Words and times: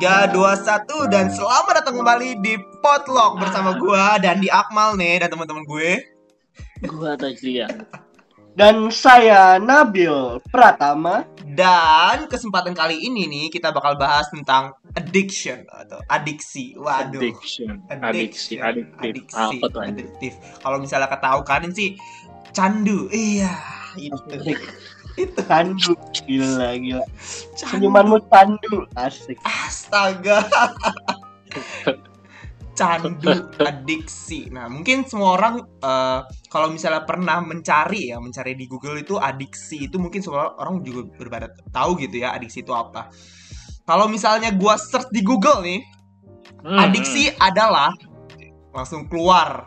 3, 0.00 0.32
2, 0.32 0.32
1 0.32 1.12
Dan 1.12 1.28
selamat 1.28 1.84
datang 1.84 2.00
kembali 2.00 2.40
di 2.40 2.56
Potluck 2.80 3.36
bersama 3.36 3.76
gua 3.76 4.16
dan 4.16 4.40
di 4.40 4.48
Akmal 4.48 4.96
nih 4.96 5.20
dan 5.20 5.28
teman-teman 5.28 5.60
gue 5.68 6.00
Gua 6.88 7.20
Tajlia. 7.20 7.68
Dan 8.56 8.88
saya 8.88 9.60
Nabil 9.60 10.40
Pratama. 10.48 11.28
Dan 11.44 12.32
kesempatan 12.32 12.72
kali 12.72 12.96
ini 12.96 13.28
nih 13.28 13.46
kita 13.52 13.76
bakal 13.76 14.00
bahas 14.00 14.24
tentang 14.32 14.72
addiction 14.96 15.68
atau 15.68 16.00
adiksi 16.08 16.80
Waduh 16.80 17.20
Addiction. 17.20 17.84
Addiction. 17.92 18.64
Adiksi. 18.64 18.96
Adiksi, 19.04 19.36
Apa 19.36 19.66
tuh 19.68 19.84
adiktif. 19.84 20.32
Kalau 20.64 20.80
misalnya 20.80 21.12
ketahu 21.12 21.44
kan 21.44 21.68
sih 21.76 22.00
candu. 22.56 23.12
Iya, 23.12 23.52
itu. 24.00 24.16
Itu 25.16 25.40
Tandu. 25.46 25.94
Gila, 26.26 26.76
gila. 26.78 27.06
candu. 27.56 27.56
Senyumanmu 27.56 28.18
tandu. 28.28 28.86
Asik. 28.94 29.38
Astaga. 29.42 30.44
candu 32.78 33.50
adiksi. 33.60 34.48
Nah, 34.52 34.70
mungkin 34.70 35.04
semua 35.04 35.36
orang 35.36 35.60
eh, 35.62 36.20
kalau 36.48 36.72
misalnya 36.72 37.04
pernah 37.04 37.42
mencari 37.42 38.14
ya, 38.14 38.22
mencari 38.22 38.56
di 38.56 38.64
Google 38.70 39.02
itu 39.02 39.20
adiksi 39.20 39.90
itu 39.90 40.00
mungkin 40.00 40.24
semua 40.24 40.56
orang 40.56 40.80
juga 40.86 41.10
berbeda 41.18 41.50
tahu 41.74 41.98
gitu 42.00 42.24
ya 42.24 42.32
adiksi 42.34 42.64
itu 42.64 42.72
apa. 42.72 43.10
Kalau 43.84 44.06
misalnya 44.06 44.54
gua 44.54 44.78
search 44.78 45.10
di 45.10 45.20
Google 45.26 45.66
nih, 45.66 45.82
Hmm, 46.60 46.76
Adiksi 46.76 47.32
adalah 47.40 47.88
langsung 48.76 49.08
keluar. 49.08 49.64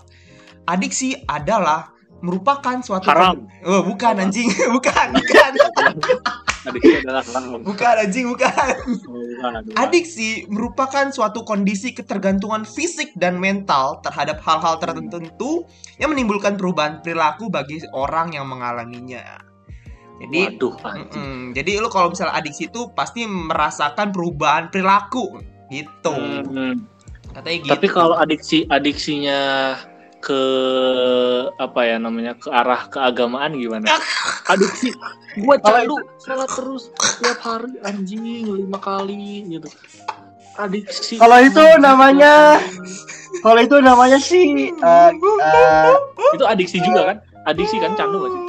Adiksi 0.70 1.18
adalah 1.26 1.90
merupakan 2.24 2.80
suatu 2.80 3.12
Haram. 3.12 3.52
Oh, 3.68 3.84
bukan 3.84 4.24
anjing, 4.24 4.48
bukan, 4.76 5.08
bukan. 5.12 5.52
hmm. 5.60 6.72
Adiksi 6.72 7.04
adalah 7.04 7.24
haram. 7.28 7.60
Bukan 7.60 7.96
anjing, 8.00 8.26
bukan. 8.32 8.74
Bukan. 8.88 9.52
Adiksi 9.76 10.48
merupakan 10.48 11.12
suatu 11.12 11.44
kondisi 11.44 11.92
ketergantungan 11.92 12.64
fisik 12.64 13.12
dan 13.20 13.36
mental 13.36 14.00
terhadap 14.00 14.40
hal-hal 14.40 14.80
tertentu 14.80 15.68
yang 16.00 16.16
menimbulkan 16.16 16.56
perubahan 16.56 17.04
perilaku 17.04 17.52
bagi 17.52 17.84
orang 17.92 18.32
yang 18.32 18.48
mengalaminya. 18.48 19.44
Jadi 20.24 20.56
Waduh, 20.56 20.76
anjing. 20.88 21.20
mm-mm. 21.20 21.52
jadi 21.52 21.84
lu 21.84 21.92
kalau 21.92 22.16
misalnya 22.16 22.40
adiksi 22.40 22.72
itu 22.72 22.88
pasti 22.96 23.28
merasakan 23.28 24.16
perubahan 24.16 24.72
perilaku 24.72 25.44
gitu. 25.68 26.16
Hmm. 26.16 26.88
Katanya 27.36 27.58
gitu. 27.60 27.72
Tapi 27.76 27.88
kalau 27.92 28.16
adiksi 28.16 28.64
adiksinya 28.72 29.74
ke 30.24 30.42
apa 31.60 31.80
ya 31.84 32.00
namanya 32.00 32.40
ke 32.40 32.48
arah 32.48 32.88
keagamaan 32.88 33.60
gimana? 33.60 33.92
Adiksi 34.52 34.96
gua 35.44 35.60
candu 35.60 36.00
salah 36.16 36.48
terus 36.48 36.88
tiap 37.20 37.44
hari 37.44 37.76
anjing 37.84 38.24
lima 38.48 38.80
kali 38.80 39.44
gitu. 39.52 39.68
Adiksi. 40.56 41.20
Kalau 41.20 41.42
itu 41.42 41.64
namanya- 41.78 42.62
Kalau 43.42 43.60
itu 43.60 43.82
namanya 43.82 44.22
sih 44.22 44.70
eh, 44.70 45.10
eh, 45.42 45.94
itu 46.38 46.46
adiksi 46.46 46.78
juga 46.80 47.12
kan? 47.12 47.18
Adiksi 47.44 47.82
kan 47.82 47.98
candu 47.98 48.22
gak 48.24 48.32
sih? 48.32 48.42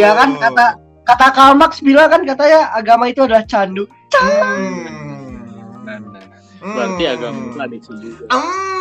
Iya 0.00 0.16
kan 0.16 0.40
kata 0.40 0.66
kata 1.04 1.26
Karl 1.30 1.54
Marx 1.54 1.84
bilang 1.84 2.08
kan 2.08 2.24
katanya 2.24 2.72
agama 2.72 3.06
itu 3.06 3.22
adalah 3.22 3.44
candu. 3.44 3.84
Hmm. 4.08 5.84
Nah, 5.84 5.96
nah. 6.00 6.24
Berarti 6.64 7.04
agama 7.06 7.38
itu 7.44 7.58
adiksi 7.60 7.92
juga. 8.00 8.24
Hmm. 8.32 8.77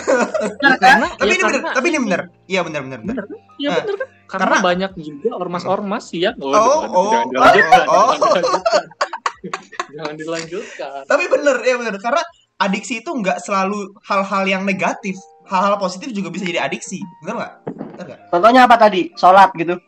Karena 0.00 1.06
tapi 1.12 1.28
ya 1.28 1.34
ini 1.34 1.42
bener, 1.42 1.62
tapi 1.72 1.86
ini 1.88 1.98
bener. 2.00 2.20
Iya 2.46 2.60
bener 2.62 2.80
bener 2.82 3.00
bener. 3.02 3.24
Kan? 3.24 3.38
Ya 3.56 3.68
Eh, 3.70 3.80
bener 3.80 3.94
kan? 3.96 4.08
Karena, 4.26 4.44
karena- 4.44 4.62
banyak 4.62 4.92
juga 4.98 5.28
ormas-ormas 5.34 6.04
yang 6.10 6.34
Oh, 6.38 6.50
oh, 6.50 7.10
jangan 7.10 7.28
dilanjutkan, 7.30 7.84
oh, 7.86 7.94
oh. 7.94 8.06
jangan 8.10 8.18
dilanjutkan. 8.18 8.84
jangan 9.96 10.14
dilanjutkan. 10.16 11.00
Tapi 11.06 11.24
bener 11.30 11.56
ya 11.62 11.74
bener 11.78 11.94
karena 11.96 12.22
adiksi 12.56 12.94
itu 13.00 13.10
nggak 13.12 13.38
selalu 13.38 13.78
hal-hal 14.02 14.42
yang 14.44 14.62
negatif. 14.62 15.14
Hal-hal 15.46 15.78
positif 15.78 16.10
juga 16.10 16.28
bisa 16.28 16.42
jadi 16.42 16.58
adiksi. 16.60 16.98
Bener 17.22 17.34
nggak? 17.38 17.54
Contohnya 18.28 18.66
apa 18.66 18.76
tadi? 18.76 19.14
Sholat 19.14 19.54
gitu. 19.54 19.78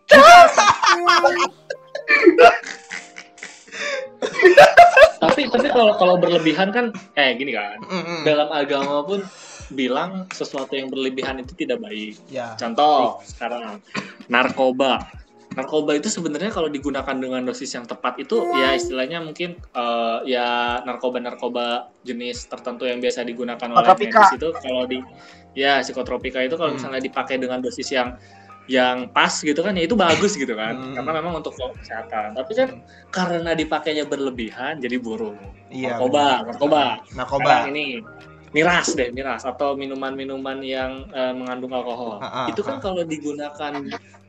Tapi 5.19 5.41
tapi 5.47 5.69
kalau 5.69 5.95
kalau 5.99 6.15
berlebihan 6.17 6.71
kan 6.71 6.91
eh 7.15 7.35
gini 7.35 7.53
kan. 7.53 7.79
Mm-mm. 7.83 8.23
Dalam 8.23 8.49
agama 8.51 9.03
pun 9.03 9.21
bilang 9.71 10.25
sesuatu 10.31 10.73
yang 10.73 10.89
berlebihan 10.89 11.41
itu 11.41 11.53
tidak 11.55 11.81
baik. 11.81 12.17
Ya. 12.29 12.55
Contoh 12.57 13.21
sekarang 13.23 13.81
narkoba. 14.27 15.09
Narkoba 15.49 15.99
itu 15.99 16.07
sebenarnya 16.07 16.55
kalau 16.55 16.71
digunakan 16.71 17.17
dengan 17.19 17.43
dosis 17.43 17.75
yang 17.75 17.83
tepat 17.83 18.21
itu 18.23 18.47
ya 18.55 18.79
istilahnya 18.79 19.19
mungkin 19.19 19.59
eh, 19.59 20.19
ya 20.29 20.79
narkoba-narkoba 20.87 21.91
jenis 22.07 22.47
tertentu 22.47 22.87
yang 22.87 23.03
biasa 23.03 23.27
digunakan 23.27 23.67
oleh 23.67 23.91
medis 23.99 24.31
itu 24.39 24.49
kalau 24.55 24.87
di 24.87 25.03
ya 25.59 25.83
psikotropika 25.83 26.45
itu 26.47 26.55
kalau 26.55 26.71
Hmm. 26.71 26.79
misalnya 26.79 27.03
dipakai 27.03 27.43
dengan 27.43 27.59
dosis 27.59 27.91
yang 27.91 28.15
yang 28.69 29.09
pas 29.11 29.33
gitu 29.33 29.65
kan 29.65 29.73
ya 29.75 29.89
itu 29.89 29.97
bagus 29.97 30.37
gitu 30.37 30.53
kan 30.53 30.77
Hmm. 30.77 30.95
karena 31.01 31.11
memang 31.19 31.41
untuk 31.41 31.57
kesehatan 31.57 32.37
tapi 32.37 32.53
kan 32.53 32.69
karena 33.09 33.57
dipakainya 33.57 34.05
berlebihan 34.05 34.77
jadi 34.79 35.01
buruk 35.01 35.35
Iya. 35.73 35.97
narkoba 35.97 36.45
narkoba. 36.45 36.83
Narkoba. 37.17 37.45
sekarang 37.49 37.69
ini 37.75 37.85
miras 38.51 38.93
deh 38.93 39.11
miras 39.11 39.43
atau 39.43 39.73
minuman-minuman 39.73 40.59
yang 40.61 41.07
eh, 41.11 41.33
mengandung 41.33 41.71
alkohol 41.71 42.19
Ah, 42.19 42.45
ah, 42.45 42.47
itu 42.49 42.61
kan 42.61 42.77
ah. 42.77 42.83
kalau 42.83 43.03
digunakan 43.03 43.73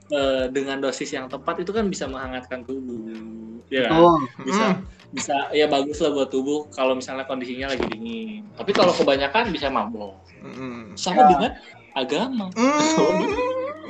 eh, 0.10 0.46
dengan 0.50 0.78
dosis 0.80 1.10
yang 1.10 1.26
tepat 1.26 1.62
itu 1.62 1.70
kan 1.70 1.86
bisa 1.86 2.06
menghangatkan 2.06 2.64
tubuh 2.64 3.62
ya 3.70 3.86
kan? 3.88 3.92
Tuh. 3.96 4.18
bisa 4.44 4.66
Mm. 4.70 4.78
bisa 5.10 5.36
ya 5.52 5.66
bagus 5.66 5.98
lah 6.00 6.12
buat 6.12 6.30
tubuh 6.30 6.70
kalau 6.70 6.94
misalnya 6.94 7.26
kondisinya 7.26 7.70
lagi 7.70 7.82
dingin 7.88 8.46
tapi 8.54 8.70
kalau 8.72 8.94
kebanyakan 8.94 9.50
bisa 9.50 9.66
mabok 9.68 10.14
Mm-mm. 10.40 10.94
sama 10.94 11.22
Ya. 11.22 11.28
dengan 11.30 11.52
agama 11.96 12.46
Mm. 12.54 13.26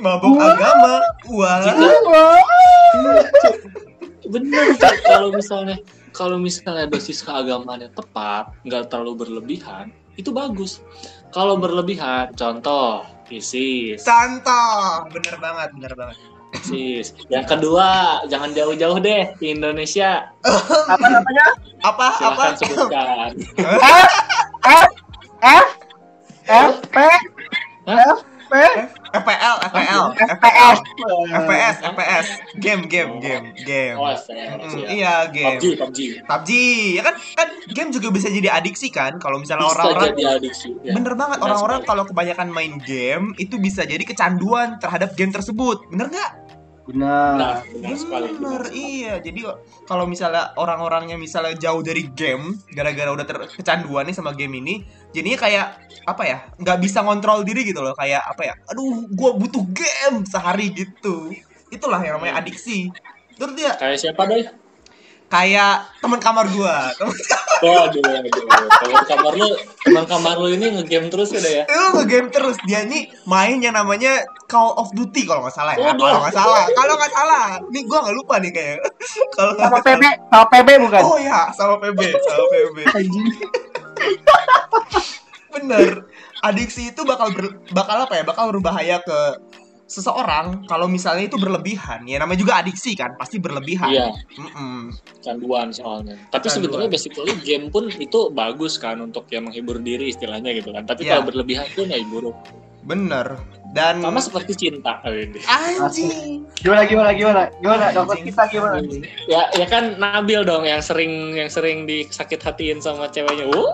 Mabok 0.00 0.32
agama. 0.40 0.94
Wah. 1.28 1.60
bener 4.24 4.64
Cak. 4.78 4.94
kalau 5.04 5.28
misalnya 5.30 5.76
kalau 6.12 6.36
misalnya 6.38 6.86
dosis 6.86 7.20
keagamaannya 7.20 7.90
tepat 7.92 8.52
nggak 8.64 8.88
terlalu 8.88 9.26
berlebihan 9.26 9.90
itu 10.20 10.30
bagus 10.30 10.84
kalau 11.32 11.56
berlebihan 11.56 12.30
contoh 12.36 13.06
ISIS 13.30 14.02
Contoh. 14.02 15.06
Bener 15.14 15.38
banget, 15.38 15.68
bener 15.78 15.92
banget. 15.94 16.16
ISIS 16.50 17.14
yang 17.30 17.46
kedua 17.46 18.20
jangan 18.26 18.50
jauh-jauh 18.50 18.98
deh 18.98 19.30
di 19.38 19.54
Indonesia 19.54 20.26
Apa 20.92 21.06
namanya? 21.06 21.46
Apa 21.80 22.10
apa? 22.10 22.16
silahkan 22.18 22.52
sebutkan 22.58 23.30
F 24.66 24.90
F 25.40 25.68
F 26.50 26.74
P 26.90 26.96
Hah? 27.86 28.18
F 28.18 28.18
P 28.50 28.54
FPL, 29.10 29.56
FPL, 29.70 30.04
FPS. 30.38 30.76
FPS, 31.30 31.76
FPS, 31.82 32.26
game, 32.58 32.82
game, 32.90 33.22
game, 33.22 33.46
game. 33.62 33.96
oh 33.98 34.10
FPS 34.10 34.50
Mm, 34.50 34.76
ya. 34.76 34.88
Iya, 34.90 35.14
game. 35.30 35.58
PUBG 35.62 35.64
PUBG 35.78 35.98
PUBG 36.26 36.50
ya 36.98 37.02
kan 37.06 37.14
kan 37.38 37.48
game 37.70 37.90
juga 37.94 38.08
bisa 38.10 38.28
jadi 38.28 38.48
adiksi 38.50 38.90
kan 38.90 39.16
kalau 39.22 39.38
misalnya 39.38 39.66
bisa 39.70 39.74
orang-orang 39.78 40.10
jadi 40.14 40.24
adiksi 40.38 40.70
ya. 40.82 40.92
bener 40.94 41.14
banget 41.14 41.38
orang-orang 41.42 41.80
kalau 41.86 42.02
kebanyakan 42.06 42.48
main 42.50 42.78
game 42.82 43.32
itu 43.38 43.56
bisa 43.56 43.86
jadi 43.86 44.02
kecanduan 44.02 44.78
terhadap 44.82 45.14
game 45.14 45.30
tersebut 45.30 45.86
bener 45.90 46.10
nggak 46.10 46.30
Benar. 46.90 47.32
benar 47.38 47.56
benar 47.70 47.96
sekali. 47.96 48.28
Bener 48.34 48.40
benar 48.42 48.62
sekali. 48.66 48.82
iya. 48.82 49.14
Jadi 49.22 49.40
kalau 49.86 50.04
misalnya 50.10 50.50
orang-orangnya 50.58 51.14
misalnya 51.14 51.54
jauh 51.54 51.80
dari 51.86 52.10
game 52.10 52.58
gara-gara 52.74 53.10
udah 53.14 53.26
ter- 53.26 53.50
kecanduan 53.54 54.10
nih 54.10 54.16
sama 54.18 54.34
game 54.34 54.58
ini 54.58 54.82
jadinya 55.14 55.38
kayak 55.38 55.66
apa 56.06 56.22
ya 56.26 56.38
nggak 56.58 56.78
bisa 56.82 56.98
ngontrol 57.06 57.46
diri 57.46 57.62
gitu 57.62 57.80
loh. 57.80 57.94
Kayak 57.94 58.26
apa 58.26 58.42
ya 58.50 58.54
aduh 58.66 59.06
gua 59.14 59.38
butuh 59.38 59.62
game 59.70 60.26
sehari 60.26 60.74
gitu. 60.74 61.30
Itulah 61.70 62.02
yang 62.02 62.18
namanya 62.18 62.42
adiksi. 62.42 62.90
Terus 63.38 63.52
dia 63.56 63.72
kayak 63.78 63.96
siapa 63.96 64.26
deh 64.26 64.59
kayak 65.30 65.86
teman 66.02 66.18
kamar 66.18 66.50
gua 66.50 66.90
temen 66.98 67.14
Waduh, 67.60 68.00
waduh. 68.00 68.32
Teman 68.80 69.04
kamar 69.04 69.32
lu, 69.36 69.52
teman 69.84 70.04
kamar 70.08 70.34
lu 70.40 70.48
ini 70.48 70.80
ngegame 70.80 71.12
terus 71.12 71.28
udah 71.28 71.52
ya? 71.52 71.64
Lu 71.68 71.92
nge-game 71.92 72.32
terus 72.32 72.56
dia 72.64 72.80
nih 72.82 73.12
main 73.28 73.60
yang 73.60 73.76
namanya 73.76 74.24
Call 74.48 74.72
of 74.80 74.88
Duty 74.96 75.28
kalau 75.28 75.44
nggak 75.44 75.52
salah 75.52 75.76
ya. 75.76 75.92
Kalau 75.92 76.24
nggak 76.24 76.32
salah, 76.32 76.64
kalau 76.72 76.94
nggak 76.96 77.12
salah. 77.12 77.60
Nih 77.68 77.84
gua 77.84 78.00
nggak 78.00 78.16
lupa 78.16 78.40
nih 78.40 78.48
kayak. 78.48 78.80
Kalau 79.36 79.52
Sama 79.60 79.76
salah. 79.76 79.84
PB, 79.84 80.02
sama 80.32 80.44
PB 80.48 80.68
bukan? 80.88 81.02
Oh 81.04 81.18
ya, 81.20 81.52
sama 81.52 81.76
PB, 81.78 82.00
sama 82.16 82.44
PB. 82.48 82.76
Bener. 85.52 85.88
Adiksi 86.40 86.88
itu 86.88 87.04
bakal 87.04 87.36
ber- 87.36 87.60
bakal 87.76 88.08
apa 88.08 88.14
ya? 88.16 88.24
Bakal 88.24 88.56
berbahaya 88.56 88.96
ke 89.04 89.18
seseorang 89.90 90.70
kalau 90.70 90.86
misalnya 90.86 91.26
itu 91.26 91.34
berlebihan. 91.34 92.06
Ya 92.06 92.22
namanya 92.22 92.38
juga 92.46 92.62
adiksi 92.62 92.94
kan, 92.94 93.18
pasti 93.18 93.42
berlebihan. 93.42 93.90
Iya, 93.90 94.14
Mm-mm. 94.38 94.94
canduan 95.18 95.74
soalnya. 95.74 96.14
Tapi 96.30 96.46
Canduan. 96.46 96.54
sebetulnya 96.54 96.88
basically 96.88 97.34
game 97.42 97.66
pun 97.74 97.90
itu 97.90 98.30
bagus 98.30 98.78
kan 98.78 99.02
untuk 99.02 99.26
yang 99.34 99.50
menghibur 99.50 99.82
diri 99.82 100.14
istilahnya 100.14 100.54
gitu 100.54 100.70
kan. 100.70 100.86
Tapi 100.86 101.02
Iya. 101.02 101.18
kalau 101.18 101.26
berlebihan 101.26 101.66
pun 101.74 101.90
ya 101.90 101.98
buruk. 102.06 102.38
Bener. 102.82 103.36
Dan 103.70 104.02
Sama 104.02 104.18
seperti 104.18 104.52
cinta. 104.58 104.98
Ini. 105.06 105.38
anjing. 105.46 106.42
Gimana 106.58 106.82
gimana 106.90 107.14
gimana? 107.14 107.42
Gimana 107.62 107.94
dokter 107.94 108.18
Anjing. 108.18 108.26
kita 108.34 108.42
gimana? 108.50 108.82
Ya, 109.30 109.46
ya 109.54 109.66
kan 109.70 109.94
Nabil 109.94 110.42
dong 110.42 110.66
yang 110.66 110.82
sering 110.82 111.38
yang 111.38 111.46
sering 111.46 111.86
disakit 111.86 112.42
hatiin 112.42 112.82
sama 112.82 113.06
ceweknya. 113.06 113.46
Uh. 113.46 113.70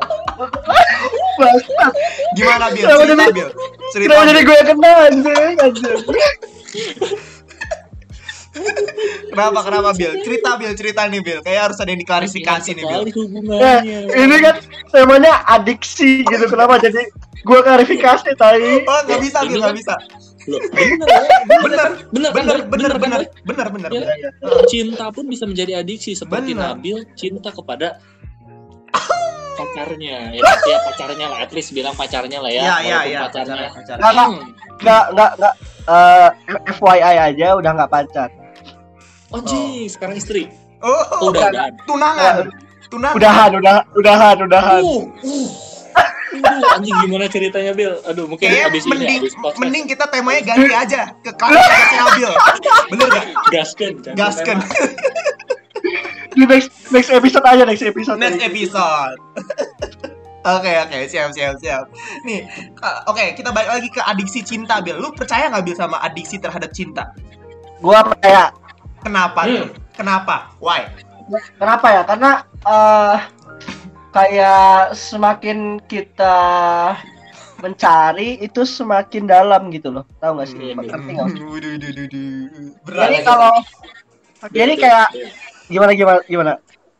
Gimana 2.36 2.68
Bil? 2.68 2.84
Cerita 2.84 3.04
jadi- 3.08 3.32
Bil. 3.32 3.48
Cerita. 3.88 4.10
Kenapa 4.12 4.28
jadi 4.28 4.40
gue 4.44 4.56
yang 4.56 4.68
kena 4.68 4.90
anjing? 5.08 5.54
Kenapa 9.28 9.60
kenapa 9.62 9.90
Bil? 9.92 10.12
Cerita 10.20 10.56
Bil, 10.56 10.72
cerita 10.72 11.04
nih 11.04 11.20
Bil. 11.20 11.38
Kayak 11.40 11.60
harus 11.66 11.78
ada 11.78 11.88
yang 11.88 12.00
diklarifikasi 12.00 12.70
nih 12.70 12.84
Bil. 12.84 13.02
sekali 13.04 13.58
Eh, 13.58 13.80
ini 14.18 14.36
kan 14.38 14.56
temanya 14.88 15.44
adiksi 15.46 16.22
gitu. 16.22 16.44
Kenapa 16.46 16.78
jadi 16.78 17.02
gue 17.38 17.60
klarifikasi 17.60 18.30
tadi? 18.34 18.82
Oh, 18.82 19.00
nggak 19.04 19.20
bisa 19.20 19.38
Bil, 19.40 19.48
Ini 19.48 19.56
nggak 19.56 19.68
kan- 19.68 19.78
bisa. 19.78 19.94
Loh, 20.46 20.62
bener 20.70 21.08
ya? 21.10 21.20
Bener, 21.42 21.86
Bener, 22.06 22.30
bener, 22.30 22.62
bener, 22.70 22.92
bener, 22.94 23.20
bener, 23.42 23.66
bener, 23.68 23.90
Ya, 23.90 24.00
bener. 24.06 24.62
cinta 24.66 25.10
pun 25.10 25.26
bisa 25.26 25.42
menjadi 25.42 25.82
adiksi 25.82 26.14
seperti. 26.14 26.54
Nabil 26.54 27.02
cinta 27.14 27.50
kepada 27.50 27.98
pacarnya 29.56 30.30
ya, 30.30 30.44
ya 30.62 30.78
pacarnya 30.84 31.26
lah 31.26 31.38
at 31.40 31.50
least 31.50 31.72
bilang 31.72 31.92
pacarnya 31.92 32.38
lah 32.38 32.52
ya 32.52 32.60
Iya, 32.60 32.62
iya, 32.62 32.76
walaupun 32.94 33.08
iya. 33.08 33.20
pacarnya 33.24 33.68
pacarnya. 33.72 33.98
Nggak, 33.98 34.12
nggak. 34.12 34.28
Nggak 34.76 35.04
nggak 35.10 35.30
nggak. 35.34 35.54
eh, 35.86 36.28
FYI 36.72 37.00
aja 37.24 37.46
udah 37.54 37.70
nggak 37.72 37.90
pacar. 37.90 38.28
Oh 39.34 39.40
jing 39.42 39.88
sekarang 39.90 40.18
istri 40.18 40.50
Oh, 40.84 40.92
oh, 40.92 41.32
udah 41.32 41.48
udah 41.48 41.66
tunangan. 41.88 42.52
Tunangan. 42.86 43.16
Udahan, 43.16 43.50
udah, 43.58 43.76
udahan, 43.96 44.36
udahan. 44.44 44.82
uh, 44.84 45.02
uh. 45.08 45.48
Uh, 46.36 46.76
anjing 46.76 46.92
gimana 47.00 47.26
ceritanya 47.32 47.72
Bil 47.72 47.96
aduh 48.04 48.28
mungkin 48.28 48.52
Kayaknya 48.52 48.68
abis 48.68 48.84
ini 48.84 48.92
mending, 48.92 49.20
abis 49.24 49.34
podcast 49.40 49.60
mending 49.64 49.84
kita 49.88 50.04
temanya 50.12 50.40
ganti 50.44 50.74
aja 50.76 51.02
ke 51.24 51.32
klarifikasi 51.32 52.08
Bil. 52.20 52.32
Bener 52.92 53.06
gak? 53.08 53.26
Gaskan. 53.48 53.92
tema. 54.04 54.60
Di 56.36 56.44
next 56.44 56.68
next 56.92 57.08
episode 57.08 57.44
aja 57.48 57.62
next 57.64 57.80
episode. 57.88 58.20
Next 58.20 58.42
episode. 58.44 59.18
Oke 60.44 60.72
oke 60.76 60.98
siap 61.08 61.32
siap 61.32 61.56
siap. 61.56 61.88
Nih, 62.28 62.44
uh, 62.84 63.08
oke 63.08 63.32
kita 63.32 63.48
balik 63.50 63.80
lagi 63.80 63.88
ke 63.88 64.04
adiksi 64.04 64.44
cinta 64.44 64.84
Bil. 64.84 65.00
Lu 65.00 65.10
percaya 65.16 65.48
nggak 65.48 65.64
Bil 65.64 65.74
sama 65.74 65.96
adiksi 66.04 66.36
terhadap 66.36 66.68
cinta? 66.76 67.16
Gua 67.80 68.04
percaya. 68.04 68.52
Kenapa? 69.06 69.40
Hmm. 69.46 69.54
tuh? 69.54 69.68
Kenapa? 69.94 70.34
Why? 70.58 70.90
Kenapa 71.62 71.86
ya? 71.94 72.02
Karena 72.02 72.30
eh 72.66 73.16
kayak 74.10 74.98
semakin 74.98 75.78
kita 75.86 76.36
mencari 77.62 78.36
itu 78.42 78.66
semakin 78.66 79.30
dalam 79.30 79.70
gitu 79.70 79.94
loh. 79.94 80.04
Tahu 80.18 80.42
nggak 80.42 80.48
sih? 80.50 80.58
Iya. 80.58 80.74
Ngerti 80.74 81.10
nggak? 81.14 81.28
Berat. 82.82 83.00
Jadi 83.06 83.16
kalau 83.22 83.52
jadi 84.50 84.72
kayak 84.74 85.08
gimana 85.70 85.92
gimana 85.94 86.18
gimana? 86.26 86.52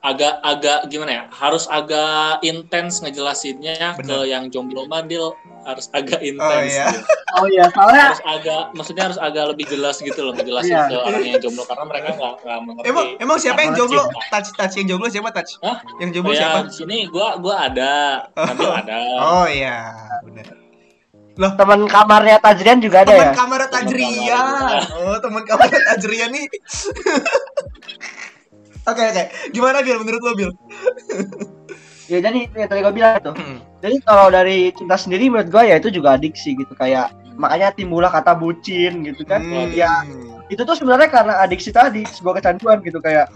Agak 0.07 0.39
agak 0.41 0.87
gimana 0.87 1.11
ya 1.11 1.23
harus 1.35 1.67
agak 1.67 2.39
intens 2.41 3.03
ngejelasinnya 3.03 3.99
Bener. 3.99 4.07
ke 4.07 4.31
yang 4.31 4.47
jomblo 4.49 4.87
mandil 4.87 5.35
harus 5.67 5.91
agak 5.91 6.23
Oh 6.23 6.29
intens 6.31 6.71
iya. 6.71 6.87
gitu. 6.95 7.03
Oh 7.37 7.45
iya, 7.45 7.69
soalnya 7.69 8.01
harus 8.09 8.23
agak 8.25 8.63
maksudnya 8.73 9.05
harus 9.13 9.19
agak 9.21 9.45
lebih 9.53 9.69
jelas 9.69 10.01
gitu 10.01 10.17
loh 10.25 10.33
ngejelasin 10.33 10.73
Iya. 10.73 10.89
ke 10.89 10.97
orang 10.97 11.21
yang 11.21 11.37
jomblo 11.37 11.69
karena 11.69 11.85
mereka 11.85 12.09
nggak 12.17 12.33
nggak 12.41 12.59
mengerti 12.65 12.87
Emang 12.89 13.07
emang 13.21 13.37
siapa 13.37 13.61
yang 13.61 13.73
jomblo? 13.77 14.03
cinta. 14.09 14.25
Touch 14.33 14.49
touch 14.57 14.75
yang 14.81 14.87
jomblo 14.89 15.09
siapa 15.13 15.29
touch? 15.35 15.53
Hah? 15.61 15.77
Yang 16.01 16.11
jomblo 16.17 16.33
ya 16.33 16.39
siapa? 16.41 16.59
di 16.65 16.73
sini 16.73 16.97
gua 17.11 17.37
gua 17.37 17.55
ada 17.69 17.93
Nabil 18.33 18.71
ada 18.73 18.97
Oh 19.21 19.45
iya, 19.45 19.77
benar. 20.25 20.49
teman 21.53 21.81
kamarnya 21.85 22.41
Tajrian 22.41 22.81
juga 22.81 23.05
ada 23.05 23.13
ya. 23.13 23.21
Teman 23.21 23.37
kamar 23.37 23.61
Tajrian. 23.69 24.81
Oh, 24.97 25.17
teman 25.21 25.43
kamar 25.45 25.69
Tajrian 25.69 26.33
nih. 26.33 26.47
Oke 28.87 29.03
oke. 29.03 29.25
Gimana 29.51 29.83
Bil 29.83 29.99
menurut 30.03 30.23
lo 30.23 30.33
Bil? 30.35 30.51
Ya 32.07 32.23
jadi 32.23 32.47
yang 32.55 32.71
tadi 32.71 32.87
gue 32.87 32.95
bilang 32.95 33.19
tuh. 33.19 33.35
Hmm. 33.35 33.59
Jadi 33.83 33.99
kalau 34.07 34.31
dari 34.31 34.71
cinta 34.71 34.95
sendiri 34.95 35.27
menurut 35.27 35.51
gue 35.51 35.63
ya 35.67 35.75
itu 35.83 35.91
juga 35.91 36.15
adiksi 36.15 36.55
gitu 36.55 36.71
kayak 36.79 37.11
makanya 37.35 37.75
timbullah 37.75 38.15
kata 38.15 38.31
bucin 38.39 39.03
gitu 39.03 39.27
kan. 39.27 39.43
Hmm. 39.43 39.75
Ya 39.75 40.07
itu 40.47 40.63
tuh 40.63 40.79
sebenarnya 40.79 41.11
karena 41.11 41.43
adiksi 41.43 41.75
tadi 41.75 42.07
sebuah 42.07 42.39
kecanduan 42.39 42.79
gitu 42.87 43.03
kayak 43.03 43.27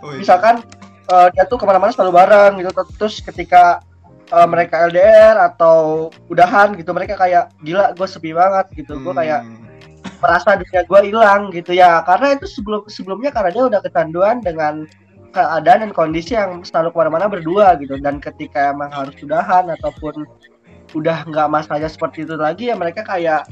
Oh, 0.00 0.16
iya. 0.16 0.20
misalkan 0.24 0.64
eh, 1.12 1.26
dia 1.36 1.44
tuh 1.44 1.60
ke 1.60 1.64
mana-mana 1.68 1.92
selalu 1.92 2.12
bareng 2.16 2.52
gitu 2.60 2.72
terus 2.96 3.20
ketika 3.20 3.84
eh, 4.32 4.48
mereka 4.48 4.88
LDR 4.88 5.36
atau 5.36 6.08
udahan 6.28 6.72
gitu 6.76 6.92
mereka 6.96 7.20
kayak 7.20 7.52
gila 7.60 7.92
gue 7.92 8.08
sepi 8.08 8.32
banget 8.32 8.68
gitu 8.76 8.96
gue 9.00 9.12
kayak 9.16 9.44
Hmm. 9.44 9.59
Merasa 10.20 10.56
dunia 10.56 10.82
gue 10.84 11.00
hilang 11.08 11.48
gitu 11.50 11.72
ya. 11.72 12.04
Karena 12.04 12.36
itu 12.36 12.46
sebelum 12.46 12.84
sebelumnya 12.86 13.32
karena 13.32 13.50
dia 13.50 13.64
udah 13.66 13.80
kecanduan 13.80 14.40
dengan 14.40 14.84
keadaan 15.30 15.86
dan 15.86 15.92
kondisi 15.92 16.34
yang 16.34 16.60
selalu 16.62 16.92
ke 16.92 16.96
mana-mana 17.00 17.26
berdua 17.26 17.74
gitu. 17.76 17.96
Dan 17.98 18.20
ketika 18.20 18.70
emang 18.70 18.92
harus 18.92 19.16
udahan 19.18 19.68
ataupun 19.74 20.24
udah 20.92 21.22
nggak 21.24 21.48
masalahnya 21.48 21.86
seperti 21.86 22.26
itu 22.26 22.34
lagi 22.34 22.66
ya 22.66 22.74
mereka 22.74 23.06
kayak 23.06 23.46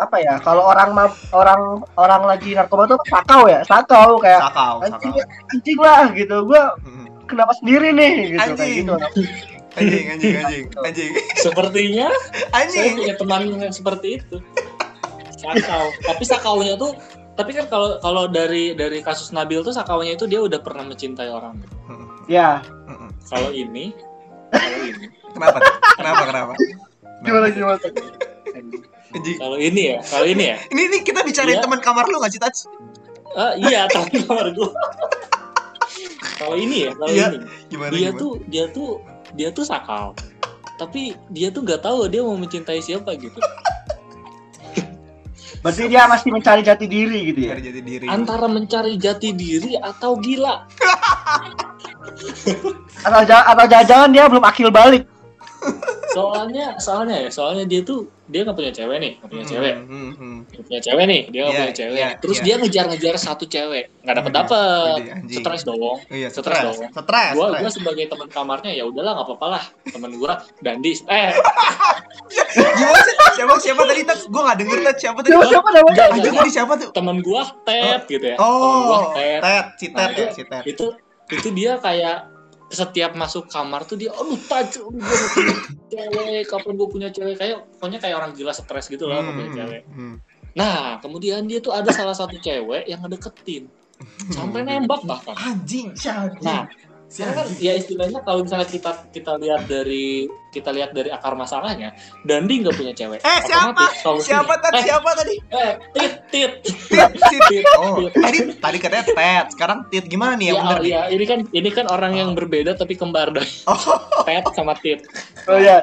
apa 0.00 0.16
ya 0.16 0.40
kalau 0.40 0.64
orang 0.64 0.96
ma- 0.96 1.12
orang 1.36 1.84
orang 2.00 2.24
lagi 2.24 2.56
narkoba 2.56 2.88
tuh 2.88 2.96
sakau 3.04 3.44
ya 3.52 3.60
sakau 3.68 4.16
kayak 4.16 4.40
Sakau, 4.48 4.80
anjing 4.80 5.12
sakau. 5.12 5.52
anjing 5.52 5.78
lah 5.78 6.04
gitu. 6.16 6.36
Gue 6.48 6.62
kenapa 7.28 7.52
sendiri 7.60 7.92
nih? 7.92 8.12
Gitu 8.32 8.40
kayak 8.40 8.48
Anjing. 8.56 8.76
gitu. 8.80 8.94
Anjing, 9.70 10.06
anjing, 10.10 10.34
anjing, 10.34 10.64
anjing, 10.82 11.12
sepertinya 11.38 12.08
saya 12.50 12.58
anjing. 12.66 12.96
punya 12.98 13.14
teman 13.14 13.40
yang 13.60 13.70
seperti 13.70 14.18
itu 14.18 14.40
sakau 15.40 15.84
tapi 16.02 16.22
sakaunya 16.22 16.76
tuh 16.76 16.92
tapi 17.32 17.50
kan 17.52 17.64
kalau 17.66 17.96
kalau 17.98 18.28
dari 18.28 18.72
dari 18.72 19.00
kasus 19.00 19.32
Nabil 19.32 19.60
tuh 19.60 19.72
sakaunya 19.72 20.12
itu 20.12 20.24
dia 20.24 20.38
udah 20.38 20.60
pernah 20.60 20.84
mencintai 20.84 21.28
orang 21.28 21.56
gitu. 21.58 21.74
ya 22.28 22.60
Hmm. 22.84 23.08
kalau 23.24 23.50
ini 23.50 23.96
kalau 24.50 24.78
ini 24.82 25.06
Kenapa? 25.30 25.58
Kenapa? 25.94 26.22
Kenapa? 26.26 26.52
gimana 27.20 27.46
gimana 27.48 27.78
kalau 29.36 29.56
ini 29.56 29.82
ya 29.88 29.98
kalau 30.04 30.26
ini 30.26 30.44
ya 30.46 30.56
Ini 30.68 30.80
ini 30.86 30.96
kita 31.00 31.22
bicarain 31.22 31.54
Iya. 31.54 31.62
teman 31.62 31.80
kamar 31.80 32.04
lu 32.04 32.18
nggak 32.18 32.30
sih 32.30 32.38
Touch? 32.38 32.60
Ah, 33.32 33.54
iya 33.56 33.86
tapi 33.86 34.20
kamar 34.20 34.50
gua 34.52 34.70
kalau 36.36 36.56
ini 36.56 36.88
ya 36.88 36.92
kalau 36.94 37.10
Iya. 37.10 37.26
ini 37.30 37.38
Gimana? 37.68 37.90
dia 37.90 38.00
gimana? 38.08 38.18
tuh 38.18 38.32
dia 38.46 38.64
tuh 38.68 38.90
dia 39.32 39.48
tuh 39.50 39.64
sakau 39.64 40.12
tapi 40.76 41.14
dia 41.28 41.48
tuh 41.48 41.60
nggak 41.60 41.80
tahu 41.80 42.08
dia 42.08 42.20
mau 42.20 42.34
mencintai 42.34 42.80
siapa 42.80 43.12
gitu 43.14 43.38
berarti 45.60 45.82
dia 45.92 46.08
masih 46.08 46.28
mencari 46.32 46.60
jati 46.64 46.86
diri 46.88 47.20
gitu 47.32 47.40
ya? 47.46 47.52
Cari 47.56 47.62
jati 47.68 47.80
diri. 47.84 48.06
antara 48.08 48.46
mencari 48.48 48.92
jati 48.96 49.28
diri 49.36 49.76
atau 49.76 50.16
gila? 50.16 50.64
Atau 53.00 53.20
atau 53.24 53.64
jangan-jangan 53.68 54.08
dia 54.12 54.24
belum 54.28 54.44
akil 54.44 54.68
balik 54.72 55.04
soalnya 56.10 56.74
soalnya 56.76 57.16
ya 57.22 57.30
soalnya 57.30 57.64
dia 57.64 57.80
tuh 57.80 58.02
dia 58.26 58.42
nggak 58.42 58.54
punya 58.54 58.72
cewek 58.72 58.98
nih 58.98 59.12
nggak 59.16 59.30
punya 59.30 59.42
Hmm, 59.42 59.52
cewek 59.52 59.74
hmm, 59.80 60.10
hmm. 60.12 60.38
Nggak 60.48 60.64
punya 60.64 60.80
cewek 60.80 61.04
nih 61.04 61.22
dia 61.24 61.40
nggak 61.40 61.50
Iya, 61.50 61.60
punya 61.60 61.74
cewek 61.76 61.96
iya, 61.96 62.08
terus 62.16 62.36
iya. 62.36 62.44
dia 62.44 62.54
ngejar-ngejar 62.56 63.14
satu 63.16 63.44
cewek 63.44 63.84
nggak 64.00 64.14
dapet 64.16 64.30
Widih, 64.30 64.40
dapet 64.40 65.32
stres 65.32 65.62
dong 65.62 65.96
Iya, 66.08 66.28
Stres 66.28 66.58
dong. 66.60 66.76
Stres. 66.90 67.32
gua 67.32 67.46
stres. 67.46 67.60
gua 67.60 67.70
sebagai 67.70 68.04
teman 68.06 68.28
kamarnya 68.28 68.72
ya 68.72 68.84
udahlah 68.84 69.12
nggak 69.12 69.26
apa-apa 69.28 69.46
lah 69.48 69.64
teman 69.86 70.10
gua 70.14 70.32
dandi 70.58 70.92
eh 71.06 71.30
Gimana 72.50 73.00
sih? 73.00 73.14
Siapa 73.32 73.54
siapa 73.58 73.82
tadi 73.84 74.02
Touch? 74.02 74.22
Gua 74.26 74.42
nggak 74.44 74.58
denger 74.58 74.78
Touch. 74.84 74.98
Siapa 75.00 75.18
tadi? 75.20 75.30
siapa 75.32 75.68
siapa 75.70 75.90
tadi 76.16 76.50
siapa 76.50 76.72
tuh? 76.76 76.88
teman 76.90 77.16
gua 77.20 77.42
tet 77.62 78.00
gitu 78.06 78.24
ya 78.24 78.36
teman 78.36 78.78
gua 78.80 78.98
Oh, 78.98 79.04
tet 79.12 79.40
Ted, 79.40 79.64
si 79.76 79.86
Ted 79.88 79.96
Nah, 79.96 80.06
itu- 80.10 80.32
si 80.32 80.42
Ted. 80.44 80.62
itu 80.66 80.86
itu 81.30 81.48
dia 81.52 81.78
kayak 81.78 82.26
setiap 82.70 83.12
masuk 83.12 83.50
kamar 83.50 83.82
tuh 83.82 83.98
dia 83.98 84.14
aduh 84.14 84.38
taj 84.46 84.78
gue 84.78 84.86
mau 84.86 85.02
punya 85.34 85.54
cewek. 85.90 86.46
Kapan 86.46 86.72
gue 86.78 86.88
punya 86.88 87.08
cewek? 87.10 87.34
Kayak 87.34 87.66
pokoknya 87.76 87.98
kayak 87.98 88.16
orang 88.16 88.30
gila 88.32 88.54
stres 88.54 88.86
gitu 88.86 89.10
lah 89.10 89.20
mau 89.20 89.34
punya 89.34 89.50
Hmm, 89.50 89.58
cewek. 89.58 89.82
hmm. 89.90 90.16
nah 90.50 90.98
kemudian 90.98 91.46
dia 91.46 91.58
tuh 91.58 91.70
ada 91.70 91.90
salah 91.90 92.14
satu 92.14 92.38
cewek 92.38 92.86
yang 92.86 93.02
ngedeketin. 93.02 93.66
Sampai 94.32 94.64
nembak 94.64 95.04
bahkan. 95.04 95.36
Anjing, 95.36 95.92
nah 96.40 96.64
karena 97.12 97.32
kan 97.34 97.46
ya 97.58 97.72
istilahnya 97.74 98.20
kalau 98.20 98.40
misalnya 98.40 98.64
kita 98.64 98.90
kita 99.10 99.34
lihat 99.36 99.66
dari 99.66 100.24
kita 100.48 100.70
lihat 100.70 100.90
dari 100.90 101.08
akar 101.08 101.34
masalahnya 101.34 101.90
Dandi 102.22 102.54
nggak 102.60 102.72
punya 102.72 102.92
cewek 102.92 103.18
Eh, 103.18 103.38
siapa? 103.42 103.74
Otomatis 103.74 103.98
solusinya- 103.98 104.40
Siapa 104.40 104.54
tadi? 104.56 104.72
eh, 104.72 104.84
Siapa 104.84 105.10
tadi? 105.12 105.34
eh 105.50 105.70
tit 105.90 106.12
tit 106.28 106.52
Tit, 106.62 107.10
si 107.20 107.36
Tit. 107.44 107.64
Oh, 107.74 107.98
Tit. 108.00 108.12
tadi 108.16 108.38
tadi 108.54 108.76
katanya 108.78 109.04
Ted, 109.06 109.46
sekarang 109.50 109.78
Tit. 109.86 110.04
Gimana 110.06 110.34
nih 110.34 110.46
yang 110.48 110.58
ya, 110.60 110.74
nih? 110.76 110.86
ya, 110.88 111.02
ini 111.08 111.24
kan 111.24 111.38
ini 111.48 111.68
kan 111.68 111.86
orang 111.86 112.14
yang 112.14 112.30
berbeda 112.32 112.74
tapi 112.74 112.94
kembar 112.94 113.30
dari 113.30 113.50
Oh, 113.64 113.78
Ted 114.22 114.46
sama 114.52 114.74
Tit 114.74 115.02
oh 115.44 115.58
ya 115.58 115.82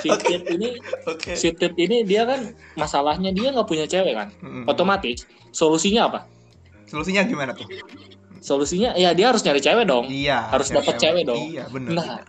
si 0.00 0.08
Tit 0.18 0.40
ini 0.48 0.80
oke. 1.04 1.32
si 1.34 1.52
Tit 1.52 1.74
ini 1.74 2.00
dia 2.02 2.24
kan 2.24 2.48
masalahnya 2.74 3.28
dia 3.28 3.48
nggak 3.50 3.66
punya 3.66 3.84
cewek 3.84 4.14
kan 4.14 4.32
Hmm. 4.38 4.64
otomatis 4.64 5.24
solusinya 5.50 6.08
apa 6.08 6.20
Solusinya 6.84 7.20
gimana 7.22 7.50
tuh? 7.50 7.66
Solusinya 8.44 8.92
ya 8.92 9.10
dia 9.10 9.32
harus 9.32 9.40
nyari 9.40 9.58
cewek 9.58 9.84
dong 9.84 10.04
Iya. 10.06 10.52
Harus 10.52 10.68
cewek- 10.68 10.84
dapet 10.84 10.94
cewek 11.00 11.22
dong. 11.24 11.40
Iya, 11.40 11.64
bener. 11.72 11.90
nah 11.96 12.20